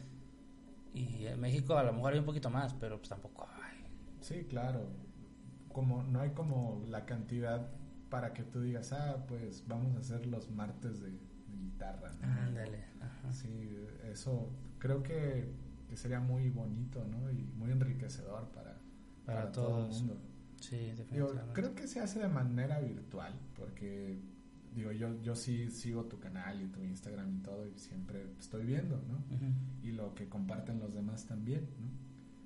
[0.93, 3.85] Y en México a lo mejor hay un poquito más, pero pues tampoco hay.
[4.21, 4.87] Sí, claro.
[5.71, 7.69] Como no hay como la cantidad
[8.09, 12.11] para que tú digas, ah, pues vamos a hacer los martes de, de guitarra.
[12.21, 12.27] ¿no?
[12.41, 12.85] Ándale.
[13.01, 13.31] ajá.
[13.33, 13.75] Sí,
[14.11, 15.51] eso creo que,
[15.89, 17.31] que sería muy bonito, ¿no?
[17.31, 18.77] Y muy enriquecedor para,
[19.25, 20.17] Para todo el mundo.
[20.63, 24.17] Sí, Digo, creo que se hace de manera virtual, porque
[24.73, 28.65] digo, yo, yo sí sigo tu canal y tu Instagram y todo, y siempre estoy
[28.65, 29.21] viendo, ¿no?
[29.83, 31.89] Y lo que comparten los demás también, ¿no?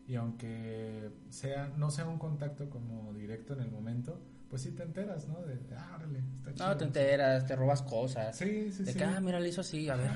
[0.07, 4.81] Y aunque sea, no sea un contacto como directo en el momento, pues sí te
[4.81, 5.39] enteras, ¿no?
[5.43, 6.67] De, ah, órale, está chido.
[6.69, 8.35] No, te enteras, te robas cosas.
[8.35, 8.97] Sí, sí, de sí.
[8.97, 10.09] que, ah, mira, lo hizo así, a ver.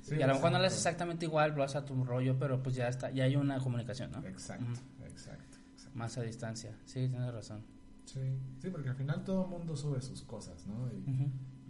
[0.00, 2.36] Sí, y a lo mejor no lo haces exactamente igual, lo haces a tu rollo,
[2.36, 4.26] pero pues ya está, ya hay una comunicación, ¿no?
[4.26, 5.53] Exacto, exacto.
[5.94, 6.76] Más a distancia.
[6.84, 7.62] Sí, tienes razón.
[8.04, 8.20] Sí,
[8.58, 10.88] sí, porque al final todo el mundo sube sus cosas, ¿no?
[10.92, 11.04] Y,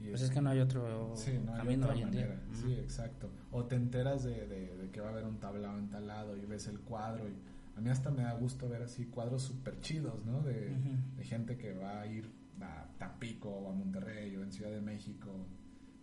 [0.07, 2.35] y Pues es que no hay otro Sí, no hay camino otra hoy en manera.
[2.35, 2.45] día.
[2.51, 2.67] Ujú.
[2.67, 3.31] Sí, exacto.
[3.53, 6.37] O te enteras de, de- de que va a haber un tablao en tal lado
[6.37, 7.29] y ves el cuadro.
[7.29, 7.35] Y
[7.77, 10.41] a mí hasta me da gusto ver así cuadros súper chidos, ¿no?
[10.43, 10.75] De,
[11.17, 14.81] de gente que va a ir a Tampico o a Monterrey o en Ciudad de
[14.81, 15.31] México.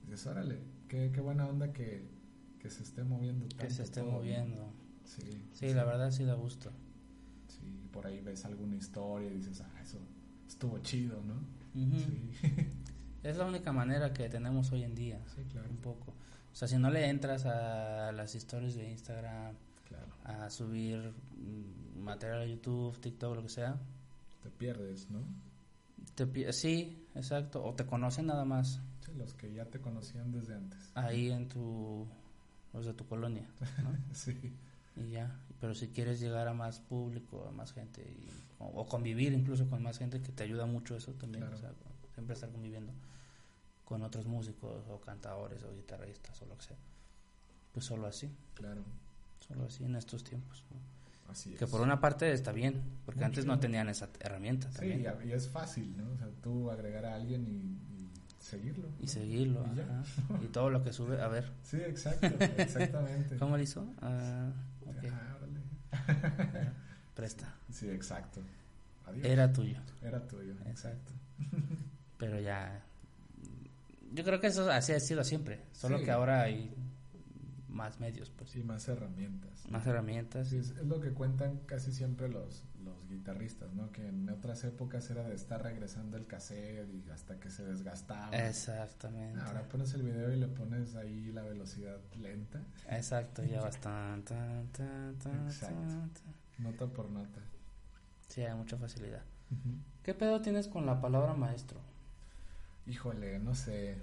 [0.03, 2.07] dices, órale, qué, qué buena onda que,
[2.59, 3.63] que se esté moviendo tanto.
[3.65, 4.17] Que se esté todo, ¿no?
[4.17, 4.71] moviendo.
[5.03, 6.71] Sí, Sí, la verdad sí da gusto.
[7.91, 9.99] Por ahí ves alguna historia y dices, ah, eso
[10.47, 11.35] estuvo chido, ¿no?
[11.81, 11.99] Ujú.
[11.99, 12.31] Sí,
[13.23, 15.21] Es la única manera que tenemos hoy en día.
[15.35, 15.69] sí, claro.
[15.69, 16.11] Un poco.
[16.51, 19.55] O sea, si no le entras a las historias de Instagram,
[19.87, 20.07] Claro.
[20.23, 23.77] a subir mm, material a YouTube, TikTok, lo que sea,
[24.41, 25.19] Te pierdes, ¿no?
[26.15, 27.63] te, sí, exacto.
[27.63, 30.91] O te conocen nada más Sí, los que ya te conocían desde antes.
[30.95, 32.07] ahí en tu,
[32.73, 33.47] los de tu colonia,
[33.83, 33.91] ¿no?
[34.13, 34.35] Sí,
[34.95, 35.37] y ya.
[35.61, 38.27] Pero si quieres llegar a más público, a más gente, y,
[38.59, 41.55] o, o convivir incluso con más gente, que te ayuda mucho eso también, Claro.
[41.55, 41.71] o sea,
[42.15, 42.91] siempre estar conviviendo
[43.85, 46.77] con otros músicos o cantadores o guitarristas o lo que sea.
[47.73, 48.83] Pues solo así, claro.
[49.39, 50.63] solo así en estos tiempos.
[50.71, 51.31] ¿no?
[51.31, 51.69] Así Que es.
[51.71, 55.05] por una parte está bien, porque antes no tenían esa herramienta Sí, también.
[55.25, 56.11] y, es fácil, ¿no?
[56.11, 58.09] O sea, tú agregar a alguien y, y
[58.39, 58.87] seguirlo.
[58.99, 59.07] Y ¿no?
[59.09, 59.83] seguirlo, Y ya.
[59.99, 60.39] ajá.
[60.43, 63.35] Y todo lo que sube, a ver, Sí, exacto, exactamente.
[63.39, 63.85] ¿cómo lo hizo?
[64.01, 64.51] Ah,
[64.85, 65.11] órale.
[67.15, 67.53] presta.
[67.71, 68.41] Sí, exacto.
[69.05, 69.25] Adiós.
[69.25, 69.77] Era tuyo.
[70.01, 71.11] Era tuyo, Exacto.
[72.17, 72.81] Pero ya.
[74.13, 75.61] Yo creo que eso así ha sido siempre.
[75.71, 76.05] Solo Sí.
[76.05, 76.73] que ahora hay
[77.69, 78.55] más medios, pues.
[78.55, 79.65] Y más herramientas.
[79.69, 80.49] Más herramientas.
[80.49, 83.91] Sí, es, es lo que cuentan casi siempre los, los guitarristas, ¿no?
[83.91, 88.35] Que en otras épocas era de estar regresando el cassette y hasta que se desgastaba.
[88.35, 89.39] Exactamente.
[89.41, 94.33] Ahora pones el video y le pones ahí la velocidad lenta, Exacto, ya bastante.
[94.33, 96.21] Tan, tan, tan, Exacto.
[96.59, 97.41] nota por nota.
[98.27, 99.23] Sí, hay mucha facilidad.
[100.03, 101.79] ¿Qué pedo tienes con la palabra maestro?
[102.87, 103.97] Híjole, no sé,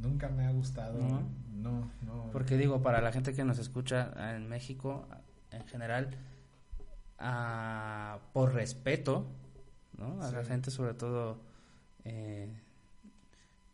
[0.00, 0.98] nunca me ha gustado.
[0.98, 1.22] ¿No?
[1.52, 2.30] No, no.
[2.32, 5.06] Porque digo, para la gente que nos escucha en México,
[5.50, 6.10] en general,
[7.24, 9.26] ah, por respeto,
[9.98, 10.22] ¿no?
[10.22, 11.38] A la gente sobre todo,
[12.04, 12.48] eh,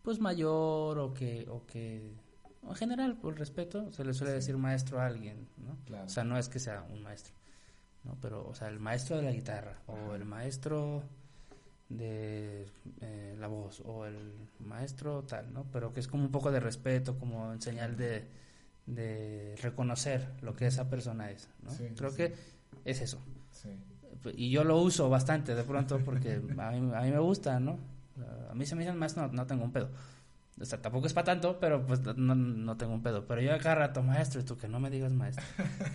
[0.02, 2.14] pues mayor o que, o que,
[2.62, 4.36] en general, por respeto, se le suele Sí.
[4.36, 5.76] decir maestro a alguien, ¿no?
[5.84, 6.06] Claro.
[6.06, 7.34] O sea, no es que sea un maestro,
[8.04, 8.16] ¿no?
[8.20, 11.02] Pero, o sea, el maestro de la guitarra, o el maestro
[11.88, 12.66] de
[13.00, 15.64] eh, la voz, o el maestro tal, ¿no?
[15.72, 18.28] Pero que es como un poco de respeto, como en señal de,
[18.86, 21.70] de reconocer lo que esa persona es, ¿no?
[21.70, 22.16] Sí, Creo sí.
[22.16, 22.34] que
[22.84, 23.20] es eso.
[23.50, 23.70] Sí,
[24.36, 27.78] Y yo lo uso bastante de pronto porque a mí, a mí me gusta, ¿no?
[28.50, 29.90] A mí se me dicen maestro, no, no tengo un pedo.
[30.60, 33.26] O sea, tampoco es para tanto, pero pues no, no tengo un pedo.
[33.26, 35.44] Pero yo acá rato, maestro, y tú que no me digas maestro.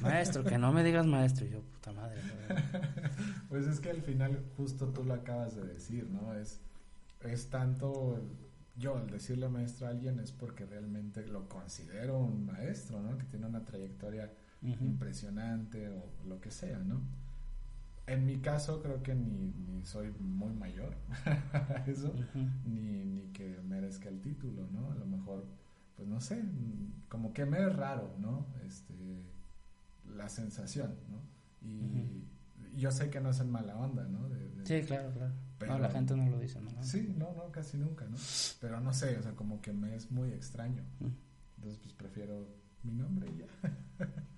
[0.02, 1.46] Maestro, que no me digas maestro.
[1.46, 2.20] Y yo, puta madre.
[3.48, 6.34] Pues es que al final justo tú lo acabas de decir, ¿no?
[6.34, 6.60] Es,
[7.22, 8.20] es tanto,
[8.76, 13.18] yo al decirle maestro a alguien es porque realmente lo considero un maestro, ¿no?
[13.18, 14.30] Que tiene una trayectoria
[14.74, 17.02] Impresionante o lo que sea, ¿no?
[18.08, 20.96] En mi caso creo que ni, ni soy muy mayor
[21.52, 22.14] para eso,
[22.66, 24.92] ni, ni que merezca el título, ¿no?
[24.92, 25.46] A lo mejor,
[25.96, 26.44] pues no sé,
[27.10, 28.46] como que me es raro, ¿no?
[28.66, 29.24] Este,
[30.16, 31.20] la sensación, ¿no?
[31.68, 32.28] Y
[32.78, 34.30] yo sé que no es en mala onda, ¿no?
[34.30, 35.34] De- de- Sí, claro, claro.
[35.58, 36.70] Pero- No, la gente no lo dice, ¿no?
[36.84, 38.18] Sí, no, no, casi nunca, ¿no?
[38.62, 40.84] Pero no sé, o sea, como que me es muy extraño.
[41.00, 41.06] Mm.
[41.56, 42.48] Entonces, pues prefiero
[42.84, 43.48] mi nombre y ya.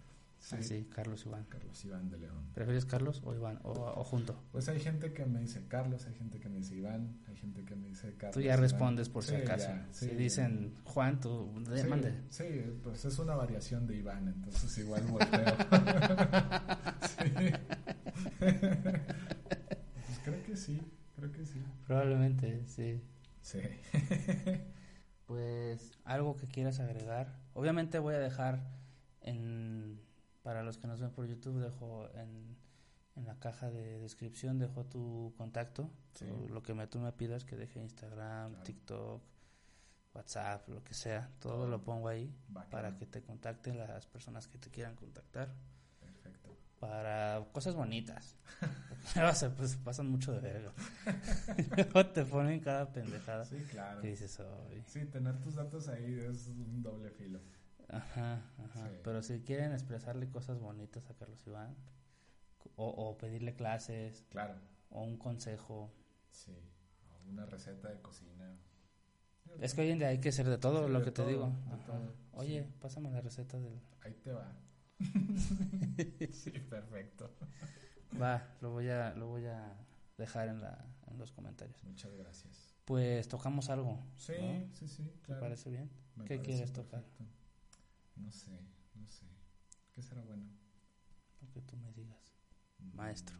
[0.47, 0.55] sí.
[0.57, 1.45] Ah, sí, Carlos Iván.
[1.49, 2.49] Carlos Iván de León.
[2.53, 3.59] ¿Prefieres Carlos o Iván?
[3.63, 4.41] O, o junto.
[4.51, 7.65] Pues hay gente que me dice Carlos, hay gente que me dice Iván, hay gente
[7.65, 8.33] que me dice Carlos.
[8.35, 8.61] Tú ya Iván.
[8.61, 9.67] respondes por si Sí, acaso.
[9.67, 11.83] ya, sí, si dicen Juan, tú de-
[12.29, 12.29] Sí.
[12.29, 15.29] Sí, pues es una variación de Iván, entonces igual volteo.
[18.39, 20.81] pues creo que sí,
[21.15, 21.61] creo que sí.
[21.85, 23.01] Probablemente, sí.
[23.41, 23.59] Sí.
[25.25, 27.39] pues algo que quieras agregar.
[27.53, 28.67] Obviamente voy a dejar
[29.21, 29.99] en
[30.47, 32.55] para los que nos ven por YouTube dejo en,
[33.17, 35.91] en la caja de descripción dejo tu contacto,
[36.49, 39.21] lo que me, tú me pidas que deje Instagram, TikTok,
[40.13, 42.33] WhatsApp, lo que sea, todo, lo pongo ahí
[42.71, 45.53] para que te contacten las personas que te quieran contactar.
[45.99, 46.57] Perfecto.
[46.79, 48.37] Para cosas bonitas.
[49.57, 50.71] Pues pasan mucho de verga.
[51.75, 53.43] Luego te ponen cada pendejada.
[53.43, 53.99] Sí, claro.
[53.99, 54.39] Que dices,
[54.85, 57.41] Sí, tener tus datos ahí es un doble filo.
[57.89, 58.89] Ajá, ajá.
[59.03, 61.75] Pero si quieren expresarle cosas bonitas a Carlos Iván,
[62.75, 64.25] o, o pedirle clases.
[64.29, 64.55] Claro.
[64.89, 65.91] O un consejo.
[66.31, 66.55] Sí,
[67.09, 68.57] o una receta de cocina.
[69.59, 71.51] Es que hoy en día hay que hacer de todo, lo que te digo.
[72.33, 73.79] Oye, pásame la receta del...
[74.01, 74.51] Ahí te va.
[76.31, 77.31] sí, perfecto.
[78.21, 79.73] Va, lo voy a, lo voy a
[80.17, 81.81] dejar en, la, en los comentarios.
[81.83, 82.75] Muchas gracias.
[82.85, 83.99] Pues tocamos algo.
[84.17, 84.35] Sí,
[84.73, 85.11] sí, sí.
[85.25, 85.89] ¿Te parece bien?
[86.25, 87.03] ¿Qué quieres tocar?
[88.19, 88.59] No sé,
[88.95, 89.25] no sé.
[89.93, 90.45] ¿Qué será bueno?
[91.41, 92.33] Lo que tú me digas.
[92.79, 92.95] Mm.
[92.95, 93.37] Maestro.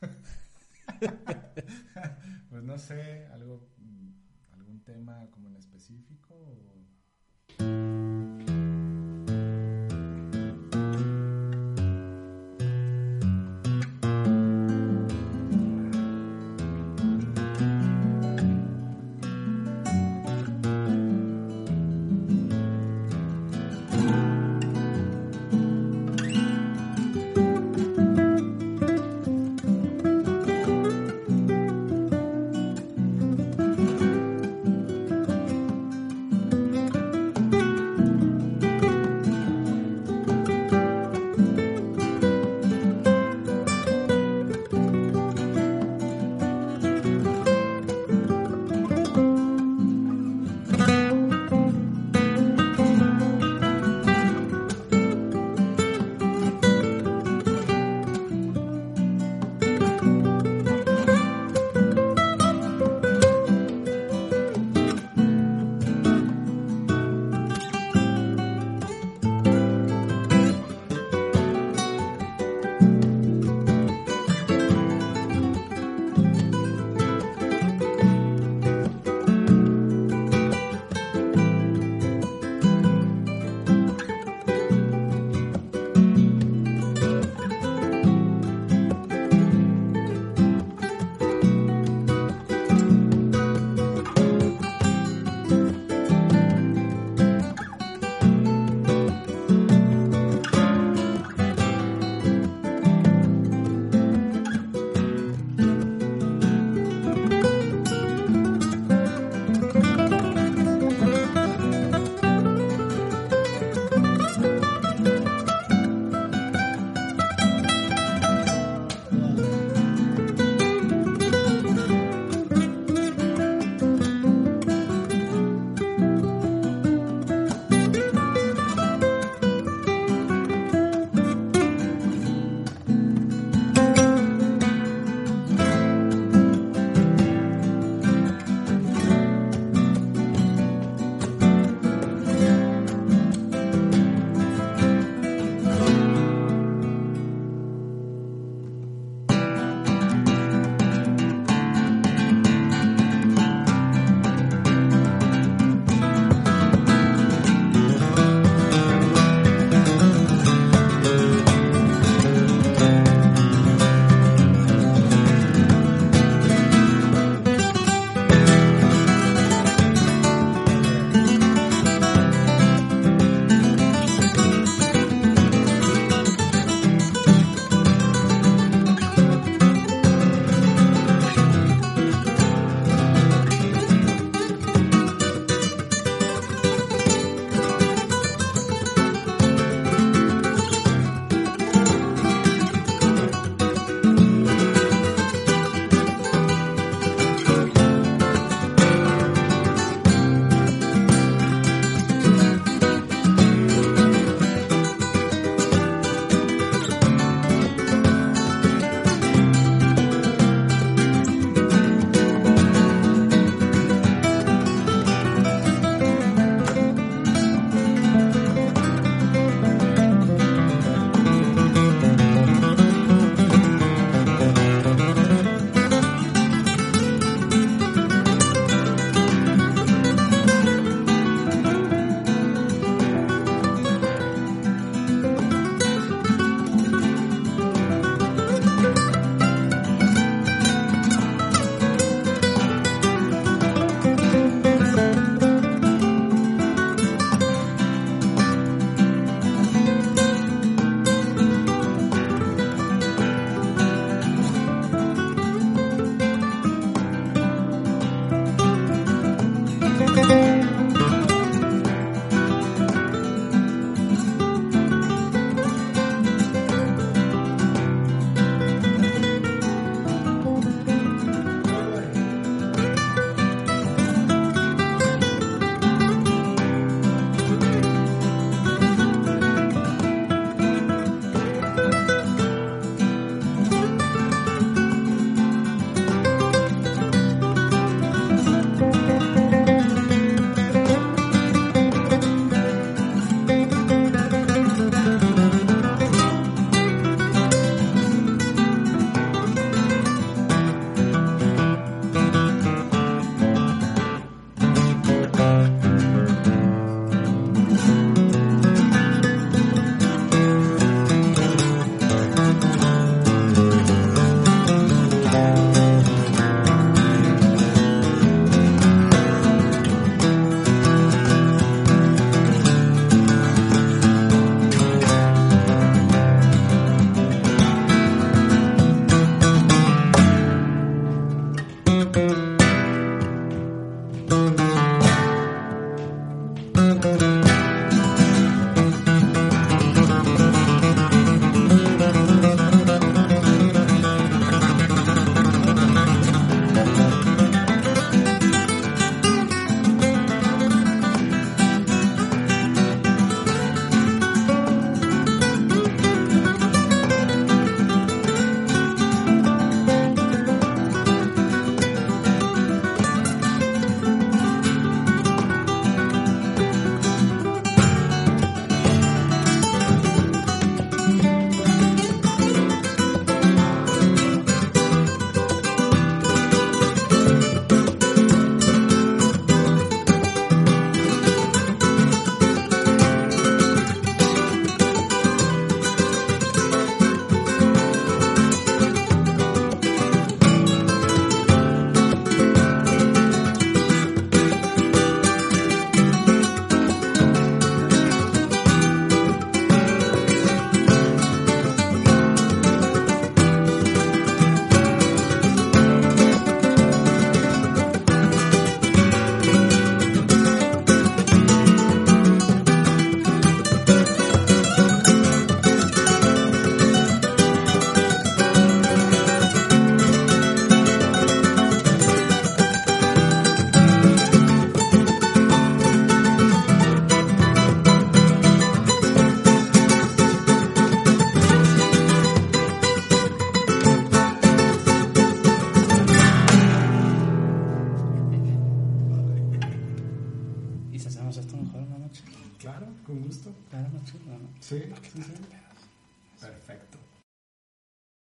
[2.50, 4.12] pues no sé, algo mm,
[4.52, 6.34] algún tema como en específico?